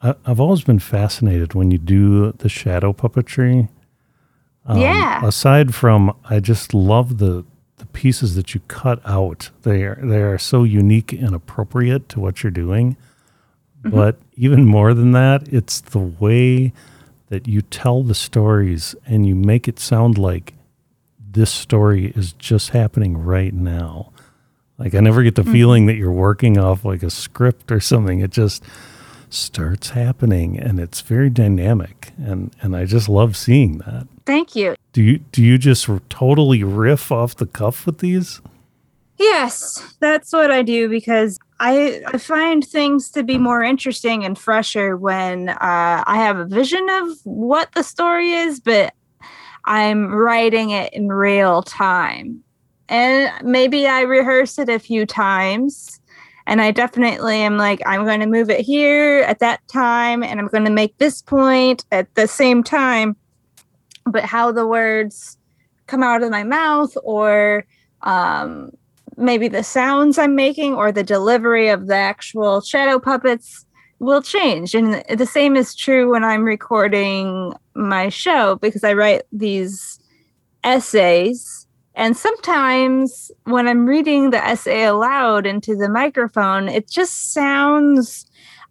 I, 0.01 0.15
I've 0.25 0.39
always 0.39 0.63
been 0.63 0.79
fascinated 0.79 1.55
when 1.55 1.73
you 1.73 1.79
do 1.79 2.31
the 2.33 2.49
shadow 2.49 2.93
puppetry. 2.93 3.69
Um, 4.67 4.79
Yeah. 4.79 5.25
Aside 5.27 5.75
from, 5.75 6.15
I 6.31 6.39
just 6.41 6.75
love 6.75 7.19
the 7.19 7.45
the 7.79 7.87
pieces 7.87 8.37
that 8.37 8.55
you 8.55 8.61
cut 8.69 9.01
out. 9.05 9.51
They 9.63 9.83
are 9.83 9.99
they 10.01 10.23
are 10.23 10.39
so 10.39 10.63
unique 10.63 11.13
and 11.13 11.35
appropriate 11.35 12.09
to 12.11 12.21
what 12.21 12.43
you're 12.45 12.53
doing. 12.53 12.97
Mm-hmm. 13.83 13.97
But 13.97 14.19
even 14.37 14.65
more 14.65 14.95
than 14.95 15.11
that, 15.13 15.53
it's 15.53 15.81
the 15.81 15.99
way 15.99 16.73
that 17.31 17.49
you 17.49 17.63
tell 17.63 18.05
the 18.05 18.15
stories 18.15 18.95
and 19.07 19.27
you 19.27 19.35
make 19.35 19.67
it 19.67 19.81
sound 19.81 20.19
like 20.19 20.55
this 21.19 21.51
story 21.51 22.13
is 22.15 22.33
just 22.35 22.71
happening 22.71 23.19
right 23.19 23.53
now. 23.53 24.13
Like 24.79 24.95
I 24.95 25.01
never 25.01 25.23
get 25.23 25.37
the 25.37 25.45
feeling 25.45 25.87
that 25.87 25.95
you're 25.95 26.11
working 26.11 26.59
off 26.59 26.85
like 26.85 27.03
a 27.03 27.11
script 27.11 27.71
or 27.71 27.81
something. 27.81 28.21
It 28.21 28.31
just 28.31 28.65
starts 29.31 29.91
happening 29.91 30.59
and 30.59 30.79
it's 30.79 31.01
very 31.01 31.29
dynamic 31.29 32.13
and 32.17 32.55
and 32.61 32.77
I 32.77 32.85
just 32.85 33.09
love 33.09 33.37
seeing 33.37 33.79
that. 33.79 34.07
thank 34.27 34.55
you 34.55 34.77
Do 34.93 35.03
you 35.03 35.19
do 35.19 35.43
you 35.43 35.59
just 35.59 35.89
totally 36.09 36.63
riff 36.63 37.11
off 37.11 37.35
the 37.35 37.47
cuff 37.47 37.85
with 37.85 37.99
these? 37.99 38.41
Yes, 39.17 39.95
that's 40.01 40.33
what 40.33 40.51
I 40.51 40.63
do 40.63 40.89
because 40.89 41.39
I 41.61 42.03
I 42.07 42.19
find 42.19 42.65
things 42.65 43.11
to 43.13 43.23
be 43.23 43.39
more 43.39 43.63
interesting 43.63 44.25
and 44.25 44.39
fresher 44.39 44.97
when 44.97 45.49
uh, 45.49 45.57
I 46.07 46.17
have 46.17 46.37
a 46.37 46.45
vision 46.45 46.89
of 46.89 47.09
what 47.25 47.73
the 47.73 47.83
story 47.83 48.33
is, 48.33 48.61
but 48.61 48.93
I'm 49.65 50.13
writing 50.13 50.71
it 50.71 50.93
in 50.93 51.09
real 51.09 51.63
time. 51.63 52.45
And 52.89 53.33
maybe 53.43 53.87
I 53.87 54.03
rehearse 54.03 54.59
it 54.59 54.69
a 54.69 54.79
few 54.79 55.07
times. 55.07 56.01
And 56.47 56.61
I 56.61 56.71
definitely 56.73 57.37
am 57.37 57.57
like, 57.57 57.81
I'm 57.87 58.05
going 58.05 58.21
to 58.21 58.27
move 58.27 58.51
it 58.51 58.61
here 58.61 59.23
at 59.23 59.39
that 59.39 59.67
time, 59.69 60.23
and 60.23 60.39
I'm 60.39 60.49
going 60.49 60.67
to 60.67 60.71
make 60.71 60.99
this 60.99 61.23
point 61.23 61.87
at 61.91 62.15
the 62.17 62.29
same 62.29 62.63
time. 62.63 63.17
But 64.05 64.25
how 64.25 64.53
the 64.53 64.67
words 64.67 65.39
come 65.87 66.03
out 66.03 66.23
of 66.23 66.31
my 66.31 66.45
mouth 66.45 66.95
or 67.03 67.65
um, 68.03 68.71
maybe 69.17 69.49
the 69.49 69.63
sounds 69.63 70.19
I'm 70.19 70.35
making 70.35 70.75
or 70.75 70.93
the 70.93 71.03
delivery 71.03 71.69
of 71.69 71.87
the 71.87 71.97
actual 71.97 72.61
shadow 72.61 72.99
puppets 72.99 73.65
will 73.99 74.23
change. 74.23 74.75
And 74.75 75.03
the 75.09 75.27
same 75.27 75.57
is 75.57 75.75
true 75.75 76.11
when 76.11 76.25
I'm 76.25 76.45
recording 76.45 77.55
my 77.75 78.09
show 78.09 78.57
because 78.57 78.85
I 78.85 78.93
write 78.93 79.23
these 79.33 79.99
essays. 80.63 81.64
And 81.97 82.17
sometimes 82.17 83.31
when 83.45 83.69
I'm 83.69 83.87
reading 83.87 84.31
the 84.31 84.45
essay 84.45 84.85
aloud 84.85 85.47
into 85.47 85.77
the 85.77 85.89
microphone, 85.89 86.69
it 86.69 86.89
just 86.91 87.33
sounds 87.33 88.27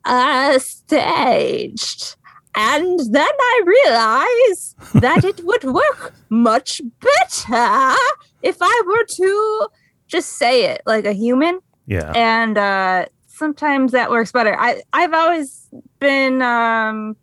uh, 0.06 0.60
staged. 0.60 2.15
And 2.56 3.00
then 3.12 3.25
I 3.39 3.62
realize 3.65 4.75
that 4.96 5.24
it 5.24 5.42
would 5.46 5.63
work 5.63 6.13
much 6.30 6.82
better 7.00 7.96
if 8.42 8.58
I 8.62 8.84
were 8.86 9.06
to 9.15 9.68
just 10.08 10.34
say 10.34 10.65
it 10.65 10.82
like 10.86 11.06
a 11.06 11.13
human 11.13 11.60
Yeah. 11.88 12.12
and 12.15 12.58
uh 12.58 13.06
sometimes 13.25 13.94
that 13.94 14.12
works 14.12 14.32
better 14.32 14.56
i 14.60 14.80
i've 14.94 15.13
always 15.13 15.68
been 16.00 16.42
um 16.44 17.15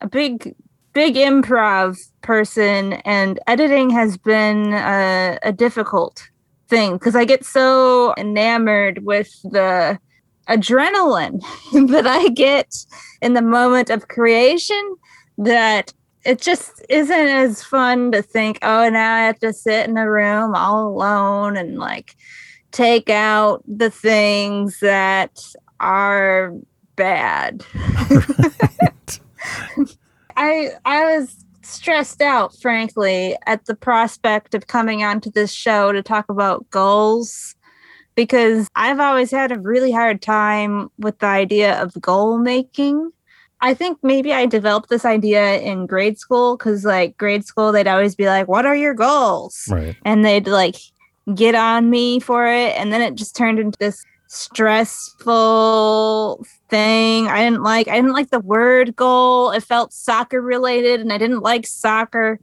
a 0.00 0.06
big 0.06 0.54
big 0.92 1.14
improv 1.14 1.98
person 2.22 2.94
and 3.04 3.40
editing 3.46 3.90
has 3.90 4.16
been 4.16 4.72
a, 4.74 5.38
a 5.42 5.52
difficult 5.52 6.28
thing 6.68 6.94
because 6.94 7.16
i 7.16 7.24
get 7.24 7.44
so 7.44 8.14
enamored 8.16 9.04
with 9.04 9.40
the 9.42 9.98
adrenaline 10.48 11.40
that 11.88 12.06
i 12.06 12.28
get 12.28 12.74
in 13.20 13.34
the 13.34 13.42
moment 13.42 13.90
of 13.90 14.08
creation 14.08 14.96
that 15.38 15.92
it 16.24 16.40
just 16.40 16.84
isn't 16.88 17.28
as 17.28 17.62
fun 17.64 18.12
to 18.12 18.22
think, 18.22 18.58
oh, 18.62 18.88
now 18.88 19.16
I 19.16 19.20
have 19.22 19.38
to 19.40 19.52
sit 19.52 19.88
in 19.88 19.96
a 19.96 20.08
room 20.08 20.54
all 20.54 20.88
alone 20.88 21.56
and 21.56 21.78
like 21.78 22.16
take 22.70 23.10
out 23.10 23.62
the 23.66 23.90
things 23.90 24.78
that 24.80 25.40
are 25.80 26.54
bad. 26.96 27.64
I 30.36 30.70
I 30.84 31.16
was 31.16 31.44
stressed 31.62 32.20
out, 32.20 32.54
frankly, 32.60 33.36
at 33.46 33.66
the 33.66 33.74
prospect 33.74 34.54
of 34.54 34.66
coming 34.66 35.02
onto 35.02 35.30
this 35.30 35.52
show 35.52 35.92
to 35.92 36.02
talk 36.02 36.28
about 36.28 36.68
goals 36.70 37.54
because 38.14 38.68
I've 38.74 39.00
always 39.00 39.30
had 39.30 39.52
a 39.52 39.58
really 39.58 39.92
hard 39.92 40.20
time 40.20 40.90
with 40.98 41.18
the 41.18 41.26
idea 41.26 41.80
of 41.80 42.00
goal 42.00 42.38
making. 42.38 43.10
I 43.60 43.74
think 43.74 43.98
maybe 44.02 44.32
I 44.32 44.46
developed 44.46 44.88
this 44.88 45.04
idea 45.04 45.60
in 45.60 45.86
grade 45.86 46.18
school 46.18 46.56
because, 46.56 46.84
like, 46.84 47.16
grade 47.16 47.46
school, 47.46 47.70
they'd 47.70 47.86
always 47.86 48.16
be 48.16 48.26
like, 48.26 48.48
What 48.48 48.66
are 48.66 48.76
your 48.76 48.94
goals? 48.94 49.68
Right. 49.70 49.96
And 50.04 50.24
they'd 50.24 50.48
like 50.48 50.76
get 51.34 51.54
on 51.54 51.88
me 51.88 52.18
for 52.18 52.46
it. 52.46 52.76
And 52.76 52.92
then 52.92 53.00
it 53.00 53.14
just 53.14 53.36
turned 53.36 53.60
into 53.60 53.78
this 53.78 54.04
stressful 54.32 55.34
thing. 56.70 57.28
I 57.28 57.44
didn't 57.44 57.62
like, 57.62 57.86
I 57.88 57.96
didn't 57.96 58.14
like 58.14 58.30
the 58.30 58.40
word 58.40 58.96
goal. 58.96 59.50
It 59.50 59.62
felt 59.62 59.92
soccer 59.92 60.40
related 60.40 61.00
and 61.00 61.12
I 61.12 61.18
didn't 61.18 61.40
like 61.40 61.66
soccer. 61.66 62.40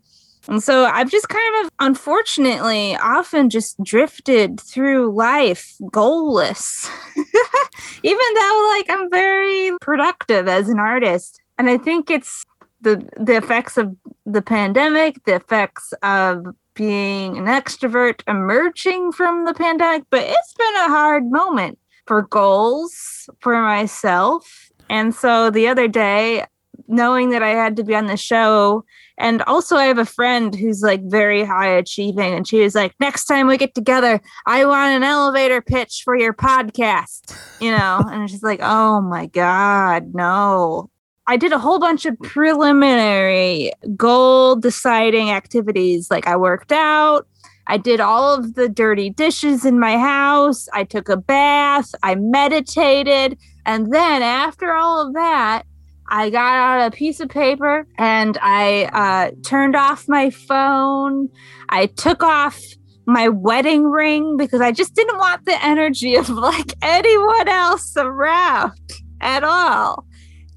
And 0.47 0.61
so 0.61 0.85
I've 0.85 1.09
just 1.09 1.29
kind 1.29 1.65
of 1.65 1.71
unfortunately 1.79 2.95
often 2.97 3.49
just 3.49 3.83
drifted 3.83 4.59
through 4.59 5.15
life 5.15 5.75
goalless. 5.85 6.87
Even 8.03 8.25
though 8.35 8.73
like 8.77 8.85
I'm 8.89 9.09
very 9.09 9.71
productive 9.81 10.47
as 10.47 10.69
an 10.69 10.77
artist. 10.79 11.41
And 11.57 11.71
I 11.71 11.77
think 11.77 12.11
it's 12.11 12.45
the 12.81 13.03
the 13.17 13.35
effects 13.35 13.77
of 13.77 13.95
the 14.25 14.43
pandemic, 14.43 15.23
the 15.25 15.35
effects 15.35 15.91
of 16.03 16.45
being 16.75 17.37
an 17.37 17.45
extrovert 17.45 18.21
emerging 18.27 19.11
from 19.11 19.45
the 19.45 19.53
pandemic, 19.53 20.03
but 20.09 20.21
it's 20.21 20.53
been 20.53 20.75
a 20.75 20.87
hard 20.87 21.29
moment 21.29 21.78
for 22.09 22.23
goals 22.23 23.29
for 23.39 23.61
myself. 23.61 24.71
And 24.89 25.13
so 25.13 25.51
the 25.51 25.67
other 25.67 25.87
day, 25.87 26.43
knowing 26.87 27.29
that 27.29 27.43
I 27.43 27.49
had 27.49 27.75
to 27.75 27.83
be 27.83 27.95
on 27.95 28.07
the 28.07 28.17
show, 28.17 28.83
and 29.19 29.43
also 29.43 29.75
I 29.75 29.83
have 29.83 29.99
a 29.99 30.05
friend 30.05 30.55
who's 30.55 30.81
like 30.81 31.03
very 31.03 31.43
high 31.43 31.67
achieving, 31.67 32.33
and 32.33 32.47
she 32.47 32.61
was 32.61 32.73
like, 32.73 32.95
Next 32.99 33.25
time 33.25 33.45
we 33.45 33.57
get 33.57 33.75
together, 33.75 34.19
I 34.47 34.65
want 34.65 34.95
an 34.95 35.03
elevator 35.03 35.61
pitch 35.61 36.01
for 36.03 36.17
your 36.17 36.33
podcast, 36.33 37.37
you 37.61 37.69
know? 37.69 38.03
and 38.07 38.27
she's 38.27 38.41
like, 38.41 38.59
Oh 38.63 39.01
my 39.01 39.27
God, 39.27 40.15
no. 40.15 40.89
I 41.27 41.37
did 41.37 41.53
a 41.53 41.59
whole 41.59 41.77
bunch 41.77 42.07
of 42.07 42.17
preliminary 42.21 43.71
goal 43.95 44.55
deciding 44.55 45.29
activities. 45.29 46.09
Like 46.09 46.25
I 46.25 46.35
worked 46.37 46.71
out, 46.71 47.27
I 47.69 47.77
did 47.77 48.01
all 48.01 48.33
of 48.33 48.55
the 48.55 48.67
dirty 48.67 49.09
dishes 49.09 49.63
in 49.63 49.79
my 49.79 49.97
house, 49.97 50.67
I 50.73 50.83
took 50.83 51.07
a 51.07 51.15
bath, 51.15 51.95
I 52.03 52.15
meditated. 52.15 53.37
And 53.65 53.93
then 53.93 54.21
after 54.21 54.73
all 54.73 55.07
of 55.07 55.13
that, 55.13 55.63
I 56.09 56.29
got 56.29 56.55
out 56.55 56.87
a 56.87 56.95
piece 56.95 57.19
of 57.19 57.29
paper 57.29 57.87
and 57.97 58.37
I 58.41 58.85
uh, 58.85 59.31
turned 59.45 59.75
off 59.75 60.09
my 60.09 60.31
phone. 60.31 61.29
I 61.69 61.85
took 61.85 62.23
off 62.23 62.59
my 63.05 63.29
wedding 63.29 63.83
ring 63.83 64.35
because 64.35 64.59
I 64.59 64.71
just 64.71 64.95
didn't 64.95 65.17
want 65.17 65.45
the 65.45 65.63
energy 65.63 66.15
of 66.15 66.29
like 66.29 66.73
anyone 66.81 67.47
else 67.47 67.93
around 67.95 68.73
at 69.21 69.43
all 69.45 70.05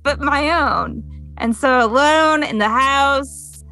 but 0.02 0.20
my 0.20 0.50
own. 0.50 1.02
And 1.38 1.56
so, 1.56 1.84
alone 1.84 2.42
in 2.42 2.58
the 2.58 2.68
house, 2.68 3.64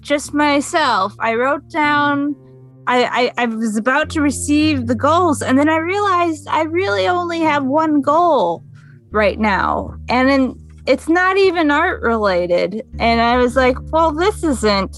just 0.00 0.34
myself, 0.34 1.14
I 1.18 1.34
wrote 1.34 1.68
down. 1.70 2.36
I, 2.86 3.32
I, 3.36 3.42
I 3.42 3.46
was 3.46 3.76
about 3.76 4.10
to 4.10 4.20
receive 4.20 4.86
the 4.86 4.94
goals, 4.94 5.42
and 5.42 5.58
then 5.58 5.68
I 5.68 5.76
realized 5.76 6.46
I 6.48 6.62
really 6.62 7.06
only 7.06 7.40
have 7.40 7.64
one 7.64 8.00
goal 8.00 8.64
right 9.10 9.38
now, 9.38 9.94
and 10.08 10.28
then 10.28 10.56
it's 10.86 11.08
not 11.08 11.36
even 11.36 11.70
art 11.70 12.02
related. 12.02 12.84
And 12.98 13.20
I 13.20 13.36
was 13.36 13.56
like, 13.56 13.76
well, 13.92 14.12
this 14.12 14.42
isn't 14.42 14.96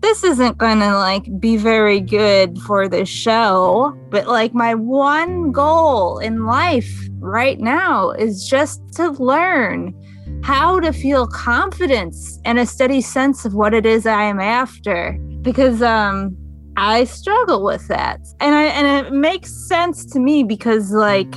this 0.00 0.22
isn't 0.22 0.58
gonna 0.58 0.96
like 0.96 1.26
be 1.40 1.56
very 1.56 2.00
good 2.00 2.58
for 2.60 2.88
the 2.88 3.04
show. 3.04 3.96
But 4.10 4.28
like 4.28 4.54
my 4.54 4.74
one 4.74 5.50
goal 5.50 6.18
in 6.18 6.46
life 6.46 7.08
right 7.18 7.58
now 7.58 8.10
is 8.12 8.48
just 8.48 8.80
to 8.94 9.10
learn 9.10 9.94
how 10.42 10.78
to 10.80 10.92
feel 10.92 11.26
confidence 11.26 12.38
and 12.44 12.58
a 12.58 12.66
steady 12.66 13.00
sense 13.00 13.44
of 13.44 13.54
what 13.54 13.74
it 13.74 13.84
is 13.84 14.06
I 14.06 14.22
am 14.22 14.38
after 14.38 15.18
because 15.42 15.82
um 15.82 16.36
I 16.78 17.04
struggle 17.04 17.64
with 17.64 17.88
that. 17.88 18.20
And 18.38 18.54
I 18.54 18.64
and 18.66 19.06
it 19.06 19.12
makes 19.12 19.52
sense 19.52 20.06
to 20.12 20.20
me 20.20 20.44
because 20.44 20.92
like 20.92 21.34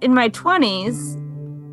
in 0.00 0.14
my 0.14 0.28
20s 0.28 1.22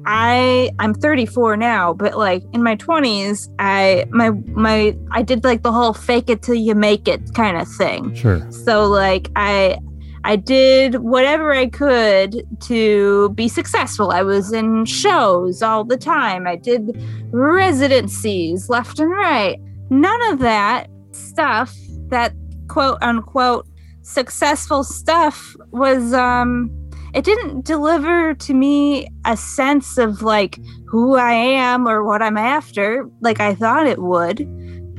I 0.06 0.71
I'm 0.80 0.95
34 0.95 1.56
now, 1.56 1.93
but 1.93 2.17
like 2.17 2.43
in 2.54 2.63
my 2.63 2.76
20s, 2.76 3.49
I 3.60 4.06
my 4.10 4.32
my 4.32 4.97
I 5.12 5.21
did 5.21 5.43
like 5.43 5.62
the 5.62 5.71
whole 5.71 5.93
fake 5.93 6.30
it 6.30 6.41
till 6.41 6.56
you 6.56 6.73
make 6.73 7.08
it 7.08 7.34
kind 7.36 7.56
of 7.58 7.67
thing. 7.67 8.15
Sure. 8.15 8.52
So 8.52 8.86
like 8.86 9.30
I 9.36 9.78
I 10.26 10.36
did 10.36 10.95
whatever 10.95 11.54
I 11.54 11.67
could 11.67 12.43
to 12.62 13.30
be 13.30 13.47
successful. 13.47 14.10
I 14.10 14.23
was 14.23 14.54
in 14.54 14.86
shows 14.86 15.62
all 15.62 15.84
the 15.84 15.97
time. 15.97 16.47
I 16.47 16.56
did 16.56 16.99
residencies 17.32 18.69
left 18.69 18.99
and 18.99 19.12
right. 19.12 19.60
None 19.91 20.34
of 20.34 20.39
that 20.39 20.88
stuff, 21.12 21.76
that 22.08 22.34
quote 22.73 22.97
unquote 23.01 23.67
successful 24.01 24.83
stuff, 24.83 25.55
was, 25.71 26.12
um, 26.13 26.71
it 27.13 27.23
didn't 27.23 27.65
deliver 27.65 28.33
to 28.33 28.53
me 28.55 29.07
a 29.25 29.38
sense 29.38 29.99
of 29.99 30.23
like 30.23 30.59
who 30.88 31.15
I 31.15 31.33
am 31.33 31.88
or 31.88 32.03
what 32.03 32.23
I'm 32.23 32.38
after, 32.38 33.07
like 33.21 33.39
I 33.39 33.53
thought 33.53 33.86
it 33.86 34.01
would. 34.01 34.41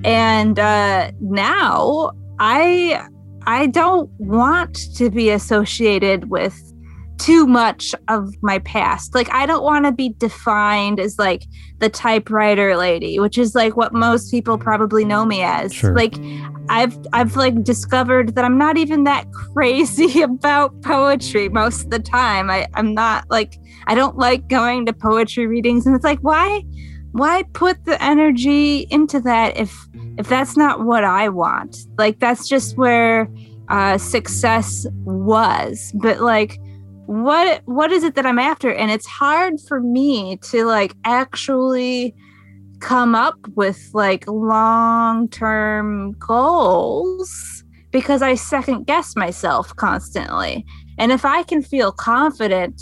And 0.05 0.59
uh, 0.59 1.11
now 1.21 2.13
I 2.39 3.05
I 3.47 3.67
don't 3.67 4.09
want 4.19 4.95
to 4.97 5.11
be 5.11 5.31
associated 5.31 6.31
with 6.31 6.57
too 7.19 7.47
much 7.47 7.95
of 8.09 8.35
my 8.43 8.59
past. 8.61 9.15
Like 9.15 9.33
I 9.33 9.47
don't 9.47 9.63
want 9.63 9.85
to 9.87 9.93
be 9.93 10.11
defined 10.19 11.01
as 11.01 11.19
like 11.19 11.45
the 11.79 11.89
typewriter 11.89 12.77
lady, 12.77 13.19
which 13.19 13.39
is 13.39 13.55
like 13.55 13.77
what 13.77 13.93
most 13.93 14.31
people 14.31 14.59
probably 14.59 15.05
know 15.05 15.25
me 15.25 15.43
as. 15.43 15.73
Sure. 15.73 15.95
Like 15.95 16.15
I've 16.69 16.97
I've 17.13 17.37
like 17.37 17.63
discovered 17.63 18.35
that 18.35 18.45
I'm 18.45 18.59
not 18.59 18.77
even 18.77 19.05
that 19.05 19.31
crazy 19.53 20.23
about 20.23 20.83
poetry 20.83 21.49
most 21.49 21.85
of 21.85 21.91
the 21.91 21.99
time. 21.99 22.51
I 22.51 22.67
I'm 22.75 22.95
not 22.95 23.25
like 23.31 23.57
I 23.87 23.95
don't 23.95 24.17
like 24.17 24.49
going 24.49 24.87
to 24.87 24.93
poetry 24.93 25.47
readings 25.47 25.87
and 25.87 25.95
it's 25.95 26.05
like 26.05 26.21
why 26.21 26.63
why 27.13 27.45
put 27.53 27.85
the 27.85 28.03
energy 28.03 28.87
into 28.91 29.21
that 29.21 29.57
if 29.57 29.75
if 30.19 30.29
that's 30.29 30.57
not 30.57 30.85
what 30.85 31.05
I 31.05 31.29
want? 31.29 31.77
Like 31.97 32.19
that's 32.19 32.49
just 32.49 32.77
where 32.77 33.29
uh 33.69 33.99
success 33.99 34.87
was. 35.05 35.93
But 35.95 36.21
like 36.21 36.59
what 37.07 37.63
what 37.67 37.93
is 37.93 38.03
it 38.05 38.15
that 38.15 38.27
I'm 38.27 38.39
after? 38.39 38.73
And 38.73 38.91
it's 38.91 39.07
hard 39.07 39.61
for 39.61 39.81
me 39.81 40.39
to 40.51 40.65
like 40.65 40.95
actually 41.05 42.15
come 42.81 43.15
up 43.15 43.39
with 43.55 43.91
like 43.95 44.27
long-term 44.27 46.13
goals 46.19 47.65
because 47.91 48.23
I 48.23 48.35
second 48.35 48.87
guess 48.87 49.17
myself 49.17 49.75
constantly. 49.77 50.67
And 50.99 51.13
if 51.13 51.25
I 51.25 51.43
can 51.45 51.63
feel 51.63 51.93
confident 51.93 52.81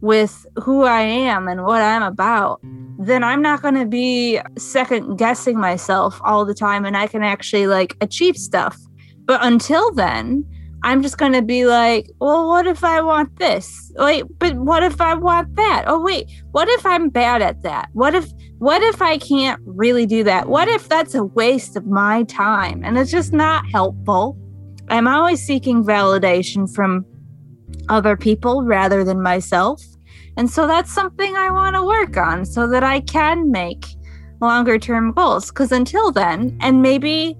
with 0.00 0.46
who 0.62 0.84
I 0.84 1.00
am 1.00 1.48
and 1.48 1.64
what 1.64 1.82
I'm 1.82 2.02
about, 2.02 2.60
then 2.98 3.24
I'm 3.24 3.42
not 3.42 3.62
going 3.62 3.74
to 3.74 3.86
be 3.86 4.40
second 4.58 5.16
guessing 5.16 5.58
myself 5.58 6.20
all 6.24 6.44
the 6.44 6.54
time 6.54 6.84
and 6.84 6.96
I 6.96 7.06
can 7.06 7.22
actually 7.22 7.66
like 7.66 7.96
achieve 8.00 8.36
stuff. 8.36 8.78
But 9.24 9.44
until 9.44 9.92
then, 9.92 10.44
I'm 10.84 11.02
just 11.02 11.16
going 11.16 11.32
to 11.32 11.40
be 11.40 11.64
like, 11.64 12.10
well, 12.20 12.46
what 12.46 12.66
if 12.66 12.84
I 12.84 13.00
want 13.00 13.38
this? 13.38 13.90
Wait, 13.96 14.26
but 14.38 14.54
what 14.56 14.82
if 14.82 15.00
I 15.00 15.14
want 15.14 15.56
that? 15.56 15.84
Oh, 15.86 15.98
wait, 16.02 16.30
what 16.50 16.68
if 16.68 16.84
I'm 16.84 17.08
bad 17.08 17.40
at 17.40 17.62
that? 17.62 17.88
What 17.94 18.14
if, 18.14 18.30
what 18.58 18.82
if 18.82 19.00
I 19.00 19.16
can't 19.16 19.58
really 19.64 20.04
do 20.04 20.22
that? 20.24 20.46
What 20.46 20.68
if 20.68 20.90
that's 20.90 21.14
a 21.14 21.24
waste 21.24 21.74
of 21.76 21.86
my 21.86 22.24
time? 22.24 22.84
And 22.84 22.98
it's 22.98 23.10
just 23.10 23.32
not 23.32 23.64
helpful. 23.72 24.36
I'm 24.88 25.08
always 25.08 25.40
seeking 25.40 25.82
validation 25.82 26.72
from 26.72 27.06
other 27.88 28.14
people 28.14 28.62
rather 28.62 29.04
than 29.04 29.22
myself. 29.22 29.82
And 30.36 30.50
so 30.50 30.66
that's 30.66 30.92
something 30.92 31.34
I 31.34 31.50
want 31.50 31.76
to 31.76 31.82
work 31.82 32.18
on 32.18 32.44
so 32.44 32.68
that 32.68 32.84
I 32.84 33.00
can 33.00 33.50
make 33.50 33.86
longer 34.42 34.78
term 34.78 35.12
goals. 35.12 35.48
Because 35.48 35.72
until 35.72 36.12
then, 36.12 36.58
and 36.60 36.82
maybe 36.82 37.38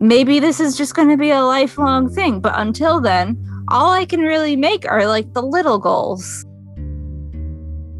maybe 0.00 0.40
this 0.40 0.60
is 0.60 0.76
just 0.76 0.94
going 0.94 1.08
to 1.08 1.16
be 1.16 1.30
a 1.30 1.42
lifelong 1.42 2.08
thing. 2.08 2.40
But 2.40 2.54
until 2.56 3.00
then, 3.00 3.42
all 3.68 3.92
I 3.92 4.04
can 4.04 4.20
really 4.20 4.56
make 4.56 4.90
are 4.90 5.06
like 5.06 5.32
the 5.32 5.42
little 5.42 5.78
goals. 5.78 6.44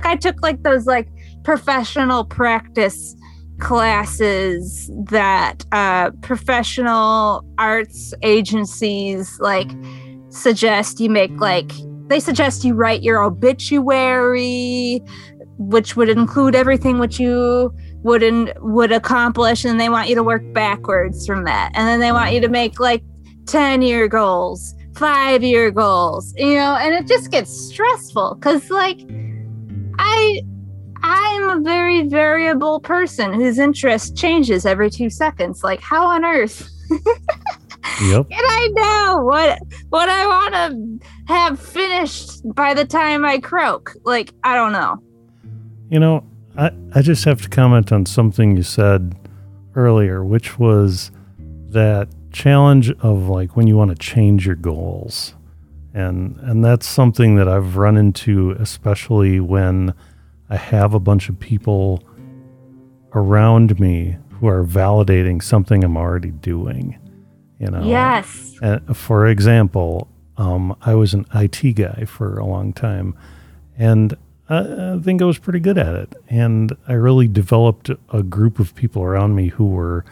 I 0.02 0.16
took 0.16 0.42
like 0.42 0.62
those 0.62 0.86
like 0.86 1.08
professional 1.44 2.24
practice 2.24 3.16
classes 3.60 4.90
that 5.10 5.64
uh, 5.72 6.10
professional 6.22 7.44
arts 7.58 8.12
agencies 8.22 9.38
like 9.40 9.70
suggest 10.28 10.98
you 10.98 11.08
make 11.08 11.30
like 11.38 11.70
they 12.08 12.18
suggest 12.18 12.64
you 12.64 12.74
write 12.74 13.02
your 13.02 13.22
obituary 13.22 15.00
which 15.58 15.94
would 15.94 16.08
include 16.08 16.56
everything 16.56 16.98
which 16.98 17.20
you 17.20 17.72
would 18.04 18.22
in, 18.22 18.52
would 18.60 18.92
accomplish 18.92 19.64
and 19.64 19.80
they 19.80 19.88
want 19.88 20.08
you 20.08 20.14
to 20.14 20.22
work 20.22 20.42
backwards 20.52 21.26
from 21.26 21.44
that 21.44 21.72
and 21.74 21.88
then 21.88 22.00
they 22.00 22.12
want 22.12 22.32
you 22.32 22.40
to 22.40 22.48
make 22.48 22.78
like 22.78 23.02
10 23.46 23.82
year 23.82 24.06
goals 24.06 24.74
5 24.94 25.42
year 25.42 25.70
goals 25.70 26.32
you 26.36 26.54
know 26.54 26.76
and 26.76 26.94
it 26.94 27.08
just 27.08 27.30
gets 27.30 27.50
stressful 27.50 28.36
cuz 28.36 28.70
like 28.70 29.00
I 29.98 30.42
I'm 31.06 31.50
a 31.50 31.60
very 31.60 32.08
variable 32.08 32.80
person 32.80 33.32
whose 33.32 33.58
interest 33.58 34.16
changes 34.16 34.64
every 34.64 34.88
two 34.88 35.10
seconds. 35.10 35.62
Like, 35.62 35.82
how 35.82 36.06
on 36.06 36.24
earth? 36.24 36.66
Yep. 38.02 38.28
Can 38.30 38.44
I 38.44 38.68
know 38.72 39.24
what 39.24 39.58
what 39.90 40.08
I 40.08 40.26
want 40.26 40.54
to 40.54 41.06
have 41.32 41.60
finished 41.60 42.40
by 42.54 42.74
the 42.74 42.84
time 42.84 43.24
I 43.24 43.38
croak? 43.38 43.92
Like, 44.04 44.32
I 44.42 44.56
don't 44.56 44.72
know. 44.72 45.00
You 45.90 46.00
know, 46.00 46.24
I, 46.56 46.70
I 46.94 47.02
just 47.02 47.24
have 47.24 47.42
to 47.42 47.48
comment 47.48 47.92
on 47.92 48.06
something 48.06 48.56
you 48.56 48.62
said 48.62 49.16
earlier, 49.74 50.24
which 50.24 50.58
was 50.58 51.10
that 51.70 52.08
challenge 52.32 52.90
of 52.90 53.28
like 53.28 53.56
when 53.56 53.66
you 53.66 53.76
want 53.76 53.90
to 53.90 53.96
change 53.96 54.46
your 54.46 54.56
goals. 54.56 55.34
And 55.92 56.36
and 56.40 56.64
that's 56.64 56.86
something 56.86 57.36
that 57.36 57.48
I've 57.48 57.76
run 57.76 57.96
into 57.96 58.50
especially 58.52 59.38
when 59.40 59.94
I 60.50 60.56
have 60.56 60.92
a 60.94 61.00
bunch 61.00 61.28
of 61.28 61.38
people 61.38 62.02
around 63.14 63.78
me 63.78 64.16
who 64.30 64.48
are 64.48 64.64
validating 64.64 65.42
something 65.42 65.84
I'm 65.84 65.96
already 65.96 66.32
doing. 66.32 66.98
You 67.60 67.70
know. 67.70 67.84
Yes. 67.84 68.58
Uh, 68.60 68.80
for 68.92 69.26
example, 69.26 70.08
um, 70.36 70.76
I 70.82 70.94
was 70.94 71.14
an 71.14 71.26
IT 71.34 71.74
guy 71.74 72.04
for 72.04 72.38
a 72.38 72.44
long 72.44 72.72
time, 72.72 73.16
and 73.78 74.16
I, 74.48 74.94
I 74.94 74.98
think 75.02 75.22
I 75.22 75.24
was 75.24 75.38
pretty 75.38 75.60
good 75.60 75.78
at 75.78 75.94
it. 75.94 76.14
And 76.28 76.76
I 76.86 76.92
really 76.94 77.28
developed 77.28 77.90
a 78.12 78.22
group 78.22 78.58
of 78.58 78.74
people 78.74 79.02
around 79.02 79.34
me 79.34 79.48
who 79.48 79.66
were 79.66 80.04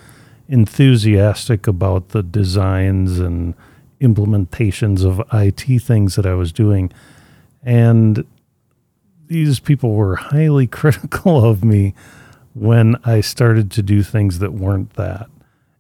enthusiastic 0.49 1.66
about 1.66 2.11
the 2.11 2.23
designs 2.23 3.18
and 3.18 3.55
implementations 4.01 5.05
of 5.05 5.23
IT 5.33 5.83
things 5.83 6.16
that 6.16 6.27
I 6.27 6.35
was 6.35 6.53
doing. 6.53 6.92
And 7.62 8.27
these 9.27 9.61
people 9.61 9.95
were 9.95 10.16
highly 10.16 10.66
critical 10.81 11.45
of 11.45 11.64
me 11.64 11.95
when 12.55 12.97
I 13.05 13.21
started 13.21 13.71
to 13.73 13.83
do 13.83 14.03
things 14.03 14.40
that 14.40 14.53
weren't 14.53 14.95
that. 14.95 15.29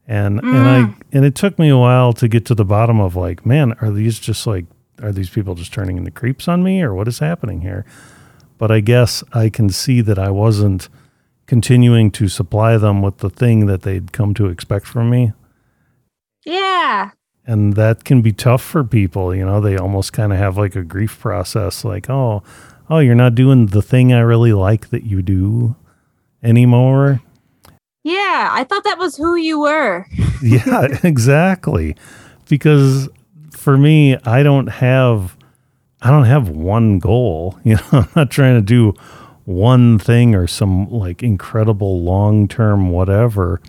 And 0.08 0.40
and 0.40 0.68
I 0.68 0.80
mm. 0.80 1.00
and 1.12 1.24
it 1.24 1.34
took 1.34 1.58
me 1.58 1.68
a 1.68 1.78
while 1.78 2.12
to 2.14 2.26
get 2.26 2.44
to 2.46 2.54
the 2.54 2.64
bottom 2.64 3.00
of 3.00 3.14
like, 3.14 3.46
man, 3.46 3.72
are 3.80 3.90
these 3.90 4.18
just 4.18 4.46
like 4.46 4.66
are 5.00 5.12
these 5.12 5.30
people 5.30 5.54
just 5.54 5.72
turning 5.72 5.96
into 5.96 6.10
creeps 6.10 6.48
on 6.48 6.62
me 6.62 6.82
or 6.82 6.92
what 6.92 7.08
is 7.08 7.20
happening 7.20 7.60
here? 7.60 7.84
But 8.62 8.70
I 8.70 8.78
guess 8.78 9.24
I 9.32 9.48
can 9.48 9.70
see 9.70 10.02
that 10.02 10.20
I 10.20 10.30
wasn't 10.30 10.88
continuing 11.46 12.12
to 12.12 12.28
supply 12.28 12.76
them 12.76 13.02
with 13.02 13.18
the 13.18 13.28
thing 13.28 13.66
that 13.66 13.82
they'd 13.82 14.12
come 14.12 14.34
to 14.34 14.46
expect 14.46 14.86
from 14.86 15.10
me. 15.10 15.32
Yeah. 16.46 17.10
And 17.44 17.72
that 17.72 18.04
can 18.04 18.22
be 18.22 18.30
tough 18.30 18.62
for 18.62 18.84
people, 18.84 19.34
you 19.34 19.44
know, 19.44 19.60
they 19.60 19.76
almost 19.76 20.12
kind 20.12 20.32
of 20.32 20.38
have 20.38 20.56
like 20.56 20.76
a 20.76 20.84
grief 20.84 21.18
process 21.18 21.84
like, 21.84 22.08
"Oh, 22.08 22.44
oh, 22.88 23.00
you're 23.00 23.16
not 23.16 23.34
doing 23.34 23.66
the 23.66 23.82
thing 23.82 24.12
I 24.12 24.20
really 24.20 24.52
like 24.52 24.90
that 24.90 25.02
you 25.02 25.22
do 25.22 25.74
anymore." 26.40 27.20
Yeah. 28.04 28.48
I 28.52 28.62
thought 28.62 28.84
that 28.84 28.98
was 28.98 29.16
who 29.16 29.34
you 29.34 29.58
were. 29.58 30.06
yeah, 30.40 30.86
exactly. 31.02 31.96
Because 32.48 33.08
for 33.50 33.76
me, 33.76 34.18
I 34.18 34.44
don't 34.44 34.68
have 34.68 35.36
I 36.04 36.10
don't 36.10 36.24
have 36.24 36.48
one 36.48 36.98
goal. 36.98 37.58
You 37.64 37.76
know, 37.76 37.82
I'm 37.92 38.08
not 38.14 38.30
trying 38.30 38.56
to 38.56 38.62
do 38.62 38.94
one 39.44 39.98
thing 39.98 40.34
or 40.34 40.46
some 40.46 40.90
like 40.90 41.22
incredible 41.22 42.02
long-term 42.02 42.90
whatever. 42.90 43.60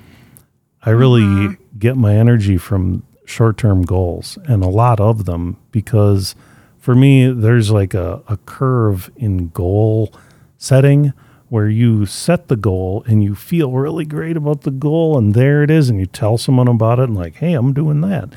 I 0.82 0.90
really 0.90 1.22
mm-hmm. 1.22 1.78
get 1.78 1.96
my 1.96 2.16
energy 2.16 2.58
from 2.58 3.04
short-term 3.26 3.84
goals 3.84 4.38
and 4.46 4.64
a 4.64 4.68
lot 4.68 5.00
of 5.00 5.26
them 5.26 5.58
because 5.72 6.36
for 6.78 6.94
me 6.94 7.32
there's 7.32 7.72
like 7.72 7.94
a, 7.94 8.22
a 8.28 8.38
curve 8.46 9.10
in 9.16 9.50
goal 9.50 10.14
setting 10.58 11.14
where 11.48 11.70
you 11.70 12.06
set 12.06 12.48
the 12.48 12.56
goal 12.56 13.04
and 13.08 13.24
you 13.24 13.34
feel 13.34 13.72
really 13.72 14.06
great 14.06 14.36
about 14.36 14.62
the 14.62 14.72
goal 14.72 15.18
and 15.18 15.34
there 15.34 15.64
it 15.64 15.72
is 15.72 15.90
and 15.90 16.00
you 16.00 16.06
tell 16.06 16.38
someone 16.38 16.68
about 16.68 17.00
it 17.00 17.04
and 17.04 17.16
like 17.16 17.36
hey 17.36 17.54
i'm 17.54 17.74
doing 17.74 18.02
that 18.02 18.34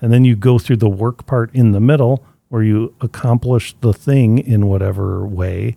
and 0.00 0.12
then 0.12 0.24
you 0.24 0.36
go 0.36 0.58
through 0.58 0.76
the 0.76 0.88
work 0.88 1.26
part 1.26 1.52
in 1.52 1.72
the 1.72 1.80
middle 1.80 2.24
where 2.48 2.62
you 2.62 2.94
accomplish 3.00 3.74
the 3.80 3.92
thing 3.92 4.38
in 4.38 4.66
whatever 4.66 5.26
way. 5.26 5.76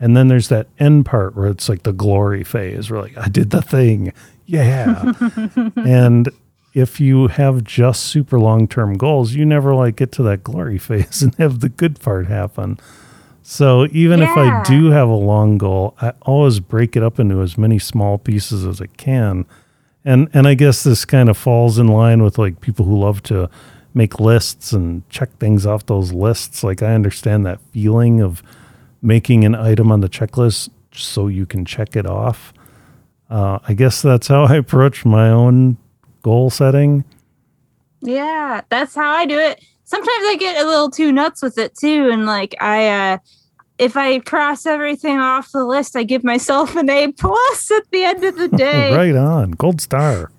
And 0.00 0.16
then 0.16 0.28
there's 0.28 0.48
that 0.48 0.68
end 0.78 1.06
part 1.06 1.36
where 1.36 1.48
it's 1.48 1.68
like 1.68 1.82
the 1.82 1.92
glory 1.92 2.44
phase 2.44 2.90
where 2.90 3.02
like 3.02 3.16
i 3.18 3.28
did 3.28 3.50
the 3.50 3.62
thing. 3.62 4.12
Yeah. 4.46 5.12
And 5.76 6.30
if 6.74 7.00
you 7.00 7.26
have 7.28 7.64
just 7.64 8.04
super 8.04 8.38
long-term 8.38 8.98
goals 8.98 9.34
you 9.34 9.44
never 9.44 9.74
like 9.74 9.96
get 9.96 10.12
to 10.12 10.22
that 10.24 10.44
glory 10.44 10.78
phase 10.88 11.22
and 11.22 11.34
have 11.36 11.60
the 11.60 11.68
good 11.68 12.00
part 12.00 12.26
happen. 12.26 12.78
So 13.42 13.86
even 13.92 14.20
if 14.20 14.28
I 14.28 14.62
do 14.64 14.90
have 14.90 15.08
a 15.08 15.14
long 15.14 15.56
goal, 15.56 15.94
I 16.02 16.12
always 16.20 16.60
break 16.60 16.96
it 16.96 17.02
up 17.02 17.18
into 17.18 17.40
as 17.40 17.56
many 17.56 17.78
small 17.78 18.18
pieces 18.18 18.66
as 18.66 18.78
I 18.82 18.88
can. 18.98 19.46
And 20.04 20.28
and 20.34 20.46
I 20.46 20.52
guess 20.52 20.82
this 20.82 21.06
kind 21.06 21.30
of 21.30 21.36
falls 21.38 21.78
in 21.78 21.88
line 21.88 22.22
with 22.22 22.36
like 22.36 22.60
people 22.60 22.84
who 22.84 22.98
love 22.98 23.22
to 23.24 23.48
make 23.94 24.20
lists 24.20 24.72
and 24.72 25.08
check 25.08 25.30
things 25.38 25.66
off 25.66 25.86
those 25.86 26.12
lists. 26.12 26.62
Like 26.62 26.82
I 26.82 26.94
understand 26.94 27.46
that 27.46 27.60
feeling 27.72 28.20
of 28.20 28.42
making 29.02 29.44
an 29.44 29.54
item 29.54 29.90
on 29.92 30.00
the 30.00 30.08
checklist 30.08 30.70
so 30.92 31.28
you 31.28 31.46
can 31.46 31.64
check 31.64 31.96
it 31.96 32.06
off. 32.06 32.52
Uh, 33.30 33.58
I 33.68 33.74
guess 33.74 34.02
that's 34.02 34.28
how 34.28 34.44
I 34.44 34.56
approach 34.56 35.04
my 35.04 35.30
own 35.30 35.76
goal 36.22 36.50
setting. 36.50 37.04
Yeah, 38.00 38.62
that's 38.68 38.94
how 38.94 39.10
I 39.10 39.26
do 39.26 39.38
it. 39.38 39.62
Sometimes 39.84 40.08
I 40.26 40.36
get 40.38 40.62
a 40.62 40.66
little 40.68 40.90
too 40.90 41.12
nuts 41.12 41.42
with 41.42 41.58
it 41.58 41.74
too, 41.74 42.10
and 42.12 42.26
like 42.26 42.54
I, 42.60 42.88
uh 42.88 43.18
if 43.78 43.96
I 43.96 44.18
cross 44.18 44.66
everything 44.66 45.18
off 45.18 45.52
the 45.52 45.64
list, 45.64 45.94
I 45.94 46.02
give 46.02 46.24
myself 46.24 46.74
an 46.74 46.90
A 46.90 47.12
plus 47.12 47.70
at 47.70 47.88
the 47.92 48.02
end 48.02 48.24
of 48.24 48.36
the 48.36 48.48
day. 48.56 48.92
right 48.94 49.14
on, 49.14 49.52
gold 49.52 49.80
star. 49.80 50.32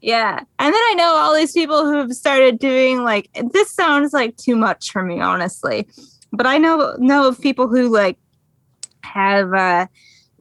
Yeah, 0.00 0.38
and 0.58 0.74
then 0.74 0.82
I 0.90 0.94
know 0.96 1.14
all 1.16 1.34
these 1.34 1.52
people 1.52 1.84
who 1.84 1.96
have 1.96 2.12
started 2.12 2.58
doing 2.58 3.02
like 3.02 3.28
this 3.52 3.70
sounds 3.70 4.12
like 4.12 4.36
too 4.36 4.56
much 4.56 4.90
for 4.90 5.02
me, 5.02 5.20
honestly, 5.20 5.88
but 6.32 6.46
I 6.46 6.58
know 6.58 6.96
know 6.98 7.28
of 7.28 7.40
people 7.40 7.68
who 7.68 7.88
like 7.88 8.18
have 9.02 9.52
uh 9.52 9.86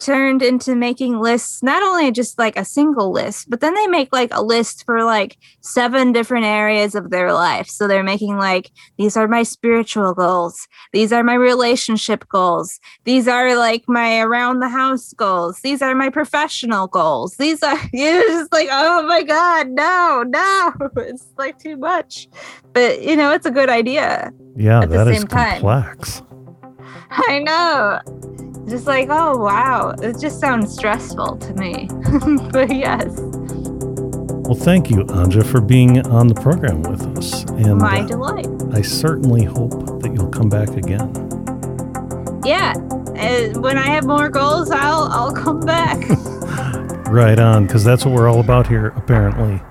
turned 0.03 0.41
into 0.41 0.75
making 0.75 1.19
lists 1.19 1.63
not 1.63 1.81
only 1.81 2.11
just 2.11 2.37
like 2.37 2.57
a 2.57 2.65
single 2.65 3.11
list 3.11 3.49
but 3.49 3.61
then 3.61 3.73
they 3.73 3.87
make 3.87 4.09
like 4.11 4.33
a 4.33 4.43
list 4.43 4.83
for 4.85 5.03
like 5.03 5.37
seven 5.61 6.11
different 6.11 6.45
areas 6.45 6.93
of 6.95 7.09
their 7.09 7.31
life 7.31 7.67
so 7.67 7.87
they're 7.87 8.03
making 8.03 8.37
like 8.37 8.69
these 8.97 9.15
are 9.15 9.27
my 9.27 9.43
spiritual 9.43 10.13
goals 10.13 10.67
these 10.91 11.13
are 11.13 11.23
my 11.23 11.33
relationship 11.35 12.27
goals 12.29 12.79
these 13.05 13.27
are 13.27 13.55
like 13.57 13.83
my 13.87 14.19
around 14.19 14.59
the 14.59 14.69
house 14.69 15.13
goals 15.13 15.59
these 15.63 15.81
are 15.81 15.95
my 15.95 16.09
professional 16.09 16.87
goals 16.87 17.35
these 17.37 17.63
are 17.63 17.79
you're 17.93 18.23
just 18.27 18.51
like 18.51 18.67
oh 18.71 19.07
my 19.07 19.23
god 19.23 19.69
no 19.69 20.23
no 20.27 20.71
it's 20.97 21.25
like 21.37 21.57
too 21.59 21.77
much 21.77 22.27
but 22.73 23.01
you 23.01 23.15
know 23.15 23.31
it's 23.31 23.45
a 23.45 23.51
good 23.51 23.69
idea 23.69 24.31
Yeah, 24.57 24.81
At 24.83 24.89
the 24.89 24.97
that 24.97 25.07
is 25.07 25.17
same 25.19 25.27
time. 25.27 25.61
complex. 25.61 26.21
I 27.11 27.39
know. 27.39 28.42
Just 28.67 28.87
like, 28.87 29.09
oh 29.09 29.37
wow, 29.37 29.93
it 30.01 30.19
just 30.19 30.39
sounds 30.39 30.73
stressful 30.73 31.37
to 31.37 31.53
me. 31.55 31.87
but 32.51 32.73
yes, 32.73 33.13
Well, 34.45 34.55
thank 34.55 34.89
you, 34.89 35.03
Anja, 35.05 35.45
for 35.45 35.59
being 35.61 36.05
on 36.07 36.27
the 36.27 36.35
program 36.35 36.81
with 36.83 37.01
us. 37.17 37.43
And 37.51 37.77
my 37.77 37.99
uh, 38.01 38.07
delight. 38.07 38.47
I 38.73 38.81
certainly 38.81 39.43
hope 39.43 40.01
that 40.01 40.11
you'll 40.13 40.29
come 40.31 40.49
back 40.49 40.69
again. 40.69 41.11
Yeah. 42.45 42.73
Uh, 43.15 43.59
when 43.59 43.77
I 43.77 43.85
have 43.87 44.05
more 44.05 44.27
goals, 44.29 44.71
I'll 44.71 45.03
I'll 45.11 45.33
come 45.33 45.59
back. 45.61 45.99
Right 47.13 47.37
on, 47.37 47.67
because 47.67 47.83
that's 47.83 48.05
what 48.05 48.15
we're 48.15 48.27
all 48.27 48.39
about 48.39 48.65
here, 48.65 48.87
apparently. 48.95 49.61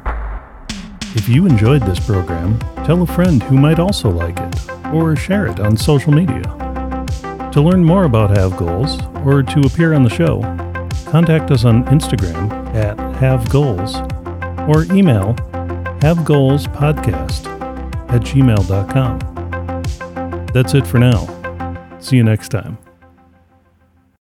If 1.16 1.28
you 1.28 1.44
enjoyed 1.46 1.82
this 1.82 1.98
program, 1.98 2.56
tell 2.86 3.02
a 3.02 3.06
friend 3.06 3.42
who 3.42 3.56
might 3.56 3.80
also 3.80 4.10
like 4.10 4.38
it, 4.38 4.70
or 4.94 5.16
share 5.16 5.46
it 5.46 5.58
on 5.58 5.76
social 5.76 6.12
media. 6.12 6.42
To 7.52 7.60
learn 7.60 7.84
more 7.84 8.04
about 8.04 8.36
Have 8.36 8.56
Goals, 8.56 8.98
or 9.26 9.42
to 9.42 9.60
appear 9.60 9.92
on 9.92 10.02
the 10.02 10.10
show, 10.10 10.40
contact 11.10 11.50
us 11.50 11.66
on 11.66 11.84
Instagram 11.84 12.50
at 12.74 12.98
Have 13.16 13.48
Goals, 13.50 13.96
or 14.68 14.84
email 14.94 15.34
havegoalspodcast 16.00 17.46
at 18.08 18.22
gmail.com. 18.22 19.18
That's 20.54 20.72
it 20.74 20.86
for 20.86 20.98
now. 20.98 21.28
See 22.00 22.16
you 22.16 22.24
next 22.24 22.48
time. 22.48 22.78